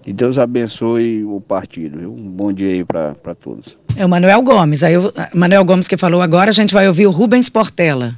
E 0.07 0.13
Deus 0.13 0.39
abençoe 0.39 1.25
o 1.25 1.41
partido, 1.41 1.99
viu? 1.99 2.13
Um 2.13 2.31
bom 2.31 2.53
dia 2.53 2.71
aí 2.71 2.85
para 2.85 3.35
todos. 3.35 3.77
É 3.97 4.07
o 4.07 4.09
Manuel 4.09 4.41
Gomes. 4.41 4.83
Aí 4.83 4.97
o 4.97 5.13
Manuel 5.35 5.65
Gomes 5.65 5.89
que 5.89 5.97
falou 5.97 6.23
agora, 6.23 6.51
a 6.51 6.53
gente 6.53 6.73
vai 6.73 6.87
ouvir 6.87 7.07
o 7.07 7.11
Rubens 7.11 7.51
Portela. 7.51 8.15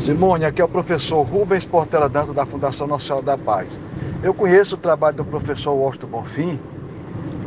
Simone, 0.00 0.46
aqui 0.46 0.62
é 0.62 0.64
o 0.64 0.68
professor 0.68 1.20
Rubens 1.20 1.66
Portela 1.66 2.08
Dantas 2.08 2.34
da 2.34 2.46
Fundação 2.46 2.86
Nacional 2.86 3.22
da 3.22 3.36
Paz. 3.36 3.78
Eu 4.22 4.32
conheço 4.32 4.74
o 4.74 4.78
trabalho 4.78 5.18
do 5.18 5.24
professor 5.26 5.74
Washington 5.74 6.06
Bonfim, 6.06 6.58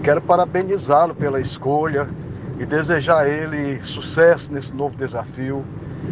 quero 0.04 0.22
parabenizá-lo 0.22 1.16
pela 1.16 1.42
escolha 1.42 2.08
e 2.60 2.66
desejar 2.66 3.22
a 3.22 3.28
ele 3.28 3.82
sucesso 3.84 4.54
nesse 4.54 4.72
novo 4.72 4.96
desafio. 4.96 5.66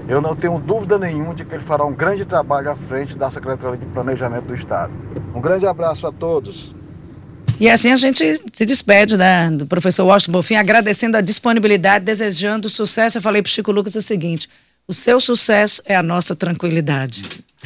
Eu 0.08 0.19
não 0.19 0.36
tenho 0.36 0.58
dúvida 0.58 0.97
nenhuma 0.97 1.36
de 1.36 1.45
que 1.45 1.54
ele 1.54 1.63
fará 1.63 1.86
um 1.86 1.93
grande 1.93 2.25
trabalho 2.25 2.71
à 2.71 2.75
frente 2.75 3.15
da 3.15 3.30
Secretaria 3.30 3.77
de 3.77 3.86
Planejamento 3.86 4.45
do 4.45 4.56
Estado. 4.56 4.91
Um 5.36 5.41
grande 5.41 5.67
abraço 5.67 6.08
a 6.08 6.12
todos. 6.12 6.75
E 7.60 7.69
assim 7.69 7.91
a 7.91 7.95
gente 7.95 8.41
se 8.51 8.65
despede 8.65 9.15
né, 9.15 9.51
do 9.51 9.67
professor 9.67 10.06
Washington 10.06 10.32
Bonfim, 10.32 10.56
agradecendo 10.56 11.17
a 11.17 11.21
disponibilidade, 11.21 12.04
desejando 12.04 12.67
sucesso. 12.67 13.19
Eu 13.19 13.21
falei 13.21 13.43
para 13.43 13.49
o 13.49 13.51
Chico 13.51 13.71
Lucas 13.71 13.93
o 13.95 14.01
seguinte: 14.01 14.49
o 14.91 14.93
seu 14.93 15.21
sucesso 15.21 15.82
é 15.86 15.95
a 15.95 16.04
nossa 16.04 16.36
tranquilidade. 16.36 17.23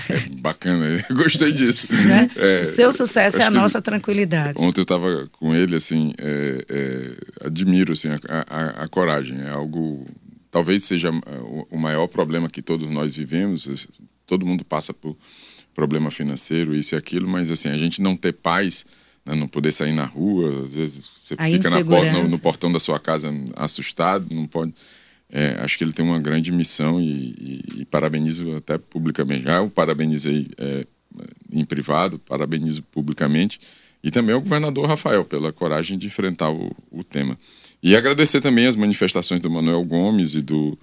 É 0.10 0.20
bacana, 0.42 1.04
gostei 1.10 1.52
disso. 1.52 1.88
Né? 1.90 2.30
É, 2.36 2.62
o 2.62 2.66
seu 2.66 2.94
sucesso 2.94 3.42
é 3.42 3.46
a 3.46 3.50
nossa 3.50 3.82
tranquilidade. 3.82 4.62
Ontem 4.62 4.82
eu 4.82 4.84
estava 4.84 5.28
com 5.32 5.56
ele, 5.56 5.76
assim, 5.76 6.14
é, 6.20 6.66
é, 6.70 7.48
admiro 7.48 7.94
assim, 7.94 8.10
a, 8.10 8.20
a, 8.48 8.84
a, 8.84 8.88
coragem. 8.88 9.42
É 9.42 9.50
algo, 9.50 10.06
talvez 10.52 10.84
seja 10.84 11.10
o, 11.10 11.66
o 11.72 11.80
maior 11.80 12.08
problema 12.08 12.48
que 12.48 12.62
todos 12.62 12.88
nós 12.92 13.16
vivemos. 13.16 13.88
Todo 14.28 14.46
mundo 14.46 14.64
passa 14.64 14.94
por 14.94 15.18
problema 15.74 16.12
financeiro, 16.12 16.76
isso 16.76 16.94
e 16.94 16.98
aquilo, 16.98 17.28
mas 17.28 17.50
assim, 17.50 17.70
a 17.70 17.78
gente 17.78 18.04
não 18.04 18.16
ter 18.16 18.34
paz, 18.34 18.86
né, 19.26 19.34
não 19.34 19.48
poder 19.48 19.72
sair 19.72 19.94
na 19.94 20.06
rua, 20.06 20.64
às 20.64 20.76
vezes 20.76 21.10
você 21.16 21.34
a 21.40 21.46
fica 21.46 21.72
na 21.72 21.84
porta, 21.84 22.12
no, 22.12 22.28
no 22.28 22.40
portão 22.40 22.72
da 22.72 22.80
sua 22.80 23.00
casa 23.00 23.34
assustado, 23.56 24.28
não 24.36 24.46
pode 24.46 24.76
é, 25.30 25.58
acho 25.60 25.78
que 25.78 25.84
ele 25.84 25.94
tem 25.94 26.06
uma 26.06 26.20
grande 26.20 26.52
missão 26.52 27.00
e, 27.00 27.36
e, 27.40 27.82
e 27.82 27.86
parabenizo 27.86 28.56
até 28.56 28.78
publicamente. 28.78 29.44
Já 29.44 29.62
o 29.62 29.70
parabenizei 29.70 30.48
é, 30.58 30.86
em 31.52 31.66
privado, 31.66 32.20
parabenizo 32.20 32.84
publicamente. 32.84 33.60
E 34.04 34.12
também 34.12 34.36
ao 34.36 34.42
governador 34.42 34.88
Rafael 34.88 35.26
pela 35.26 35.52
coragem 35.52 35.98
de 35.98 36.08
enfrentar 36.08 36.52
o, 36.52 36.76
o 36.92 37.04
tema. 37.04 37.38
E 37.82 37.96
agradecer 37.96 38.40
também 38.40 38.68
as 38.68 38.76
manifestações 38.76 39.42
do 39.42 39.50
Manuel 39.50 39.84
Gomes 39.84 40.36
e 40.36 40.42
do 40.42 40.78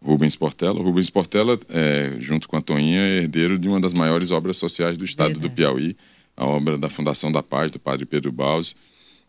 Rubens 0.00 0.36
Portela. 0.36 0.78
O 0.78 0.82
Rubens 0.82 1.10
Portela, 1.10 1.58
é, 1.68 2.16
junto 2.20 2.48
com 2.48 2.56
a 2.56 2.60
Toinha, 2.60 3.00
é 3.00 3.22
herdeiro 3.22 3.58
de 3.58 3.68
uma 3.68 3.80
das 3.80 3.94
maiores 3.94 4.30
obras 4.30 4.56
sociais 4.56 4.96
do 4.96 5.04
estado 5.04 5.40
Verdade. 5.40 5.48
do 5.48 5.54
Piauí, 5.54 5.96
a 6.36 6.46
obra 6.46 6.78
da 6.78 6.88
Fundação 6.88 7.32
da 7.32 7.42
Paz, 7.42 7.72
do 7.72 7.80
padre 7.80 8.06
Pedro 8.06 8.30
Baus. 8.30 8.76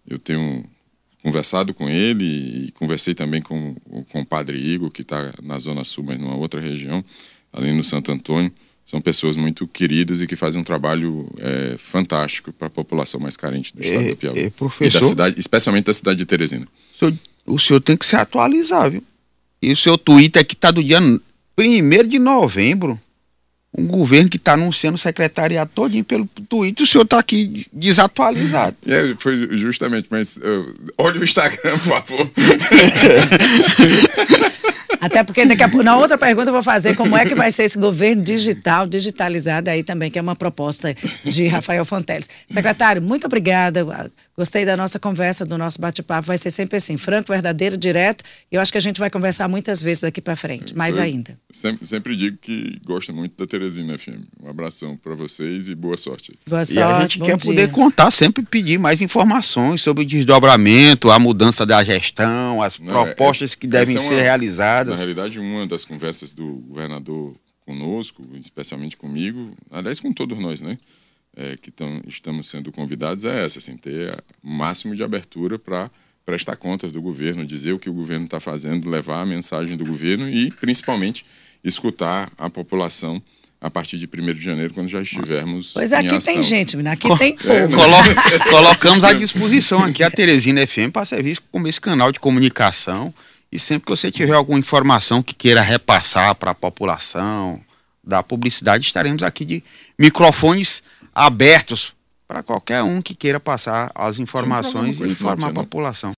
Eu 0.07 0.19
tenho 0.19 0.63
conversado 1.23 1.73
com 1.73 1.89
ele 1.89 2.25
e 2.65 2.71
conversei 2.71 3.13
também 3.13 3.41
com, 3.41 3.75
o 3.89 4.25
padre 4.25 4.57
Igor, 4.57 4.89
que 4.89 5.01
está 5.01 5.33
na 5.41 5.59
Zona 5.59 5.83
Sul, 5.83 6.03
mas 6.05 6.19
numa 6.19 6.35
outra 6.35 6.61
região, 6.61 7.03
ali 7.51 7.71
no 7.71 7.83
Santo 7.83 8.11
Antônio. 8.11 8.51
São 8.85 8.99
pessoas 8.99 9.37
muito 9.37 9.67
queridas 9.67 10.19
e 10.19 10.25
que 10.25 10.35
fazem 10.35 10.59
um 10.59 10.63
trabalho 10.63 11.29
é, 11.37 11.75
fantástico 11.77 12.51
para 12.51 12.65
a 12.65 12.71
população 12.71 13.19
mais 13.19 13.37
carente 13.37 13.71
do 13.75 13.83
estado 13.83 14.01
é, 14.03 14.09
do 14.09 14.15
Piauí. 14.15 14.39
É, 14.39 14.49
professor, 14.49 14.97
e 14.97 15.01
da 15.01 15.07
cidade, 15.07 15.39
especialmente 15.39 15.85
da 15.85 15.93
cidade 15.93 16.17
de 16.17 16.25
Teresina. 16.25 16.65
O 16.65 16.97
senhor, 16.97 17.13
o 17.45 17.59
senhor 17.59 17.81
tem 17.81 17.95
que 17.95 18.03
se 18.03 18.15
atualizar, 18.15 18.89
viu? 18.89 19.03
E 19.61 19.71
o 19.71 19.77
seu 19.77 19.95
Twitter 19.95 20.41
aqui 20.41 20.55
está 20.55 20.71
do 20.71 20.83
dia 20.83 20.99
1 20.99 22.07
de 22.07 22.17
novembro 22.17 22.99
um 23.77 23.85
governo 23.85 24.29
que 24.29 24.37
está 24.37 24.53
anunciando 24.53 24.95
o 24.95 24.99
secretariado 24.99 25.69
todinho 25.73 26.03
pelo 26.03 26.25
Twitter, 26.25 26.83
o 26.83 26.87
senhor 26.87 27.03
está 27.03 27.19
aqui 27.19 27.65
desatualizado. 27.71 28.75
É, 28.85 29.13
foi 29.17 29.57
justamente, 29.57 30.07
mas 30.09 30.37
uh, 30.37 30.75
olha 30.97 31.19
o 31.19 31.23
Instagram, 31.23 31.77
por 31.77 32.01
favor. 32.01 32.31
Até 34.99 35.23
porque 35.23 35.45
daqui 35.45 35.63
a 35.63 35.69
pouco, 35.69 35.83
na 35.83 35.95
outra 35.95 36.17
pergunta 36.17 36.49
eu 36.49 36.53
vou 36.53 36.61
fazer 36.61 36.95
como 36.95 37.15
é 37.15 37.25
que 37.25 37.33
vai 37.33 37.49
ser 37.51 37.63
esse 37.63 37.77
governo 37.77 38.21
digital, 38.21 38.85
digitalizado 38.85 39.69
aí 39.69 39.81
também, 39.81 40.11
que 40.11 40.19
é 40.19 40.21
uma 40.21 40.35
proposta 40.35 40.93
de 41.23 41.47
Rafael 41.47 41.85
Fonteles. 41.85 42.29
Secretário, 42.47 43.01
muito 43.01 43.25
obrigada. 43.25 43.85
Gostei 44.39 44.63
da 44.63 44.77
nossa 44.77 44.97
conversa, 44.97 45.45
do 45.45 45.57
nosso 45.57 45.81
bate-papo. 45.81 46.25
Vai 46.25 46.37
ser 46.37 46.49
sempre 46.49 46.77
assim, 46.77 46.95
franco, 46.95 47.29
verdadeiro, 47.29 47.75
direto. 47.75 48.23
E 48.49 48.55
eu 48.55 48.61
acho 48.61 48.71
que 48.71 48.77
a 48.77 48.81
gente 48.81 48.97
vai 48.97 49.09
conversar 49.09 49.49
muitas 49.49 49.83
vezes 49.83 50.03
daqui 50.03 50.21
para 50.21 50.33
frente, 50.33 50.73
mais 50.73 50.95
Foi, 50.95 51.03
ainda. 51.03 51.37
Sempre, 51.51 51.85
sempre, 51.85 52.15
digo 52.15 52.37
que 52.37 52.79
gosto 52.85 53.13
muito 53.13 53.35
da 53.37 53.45
Teresina 53.45 53.97
FM. 53.97 54.23
Um 54.41 54.49
abração 54.49 54.95
para 54.95 55.13
vocês 55.13 55.67
e 55.67 55.75
boa 55.75 55.97
sorte. 55.97 56.39
Boa 56.47 56.63
sorte. 56.63 56.79
E 56.79 56.81
a 56.81 57.01
gente 57.01 57.19
quer 57.19 57.35
dia. 57.35 57.51
poder 57.51 57.69
contar, 57.69 58.09
sempre 58.11 58.41
pedir 58.41 58.79
mais 58.79 59.01
informações 59.01 59.81
sobre 59.81 60.05
o 60.05 60.07
desdobramento, 60.07 61.11
a 61.11 61.19
mudança 61.19 61.65
da 61.65 61.83
gestão, 61.83 62.61
as 62.61 62.79
Não, 62.79 62.93
propostas 62.93 63.49
essa, 63.49 63.57
que 63.57 63.67
devem 63.67 63.97
é 63.97 63.99
uma, 63.99 64.07
ser 64.07 64.21
realizadas. 64.21 64.91
Na 64.91 64.95
realidade, 64.95 65.37
uma 65.37 65.67
das 65.67 65.83
conversas 65.83 66.31
do 66.31 66.45
governador 66.45 67.35
conosco, 67.65 68.25
especialmente 68.41 68.95
comigo, 68.95 69.51
aliás, 69.69 69.99
com 69.99 70.13
todos 70.13 70.39
nós, 70.39 70.61
né? 70.61 70.77
É, 71.41 71.55
que 71.55 71.71
tão, 71.71 72.01
estamos 72.05 72.49
sendo 72.49 72.69
convidados 72.69 73.23
é 73.23 73.45
essa, 73.45 73.59
assim, 73.59 73.77
ter 73.77 74.13
o 74.43 74.49
máximo 74.49 74.93
de 74.93 75.01
abertura 75.01 75.57
para 75.57 75.89
prestar 76.25 76.57
contas 76.57 76.91
do 76.91 77.01
governo, 77.01 77.45
dizer 77.45 77.71
o 77.71 77.79
que 77.79 77.89
o 77.89 77.93
governo 77.93 78.25
está 78.25 78.41
fazendo, 78.41 78.89
levar 78.89 79.21
a 79.21 79.25
mensagem 79.25 79.77
do 79.77 79.85
governo 79.85 80.29
e, 80.29 80.51
principalmente, 80.51 81.25
escutar 81.63 82.29
a 82.37 82.49
população 82.49 83.23
a 83.61 83.69
partir 83.69 83.97
de 83.97 84.05
1 84.05 84.33
de 84.33 84.41
janeiro, 84.41 84.73
quando 84.73 84.89
já 84.89 85.01
estivermos. 85.01 85.71
Pois 85.71 85.93
aqui 85.93 86.13
ação. 86.13 86.33
tem 86.33 86.43
gente, 86.43 86.75
aqui 86.85 87.07
Co 87.07 87.17
tem 87.17 87.37
povo. 87.37 87.53
É, 87.53 87.69
colocamos 88.51 89.05
à 89.05 89.13
disposição 89.13 89.81
aqui 89.81 90.03
a 90.03 90.11
Teresina 90.11 90.67
FM 90.67 90.91
para 90.91 91.05
servir 91.05 91.39
como 91.49 91.69
esse 91.69 91.79
canal 91.79 92.11
de 92.11 92.19
comunicação 92.19 93.13
e 93.49 93.57
sempre 93.57 93.85
que 93.85 93.91
você 93.91 94.11
tiver 94.11 94.33
alguma 94.33 94.59
informação 94.59 95.23
que 95.23 95.33
queira 95.33 95.61
repassar 95.61 96.35
para 96.35 96.51
a 96.51 96.55
população, 96.55 97.63
da 98.03 98.23
publicidade, 98.23 98.87
estaremos 98.87 99.21
aqui 99.21 99.45
de 99.45 99.63
microfones 99.97 100.81
abertos 101.19 101.93
para 102.25 102.41
qualquer 102.41 102.81
um 102.81 103.01
que 103.01 103.13
queira 103.13 103.39
passar 103.39 103.91
as 103.93 104.19
informações 104.19 104.97
e 104.99 105.03
informar 105.03 105.49
a 105.49 105.53
população. 105.53 106.07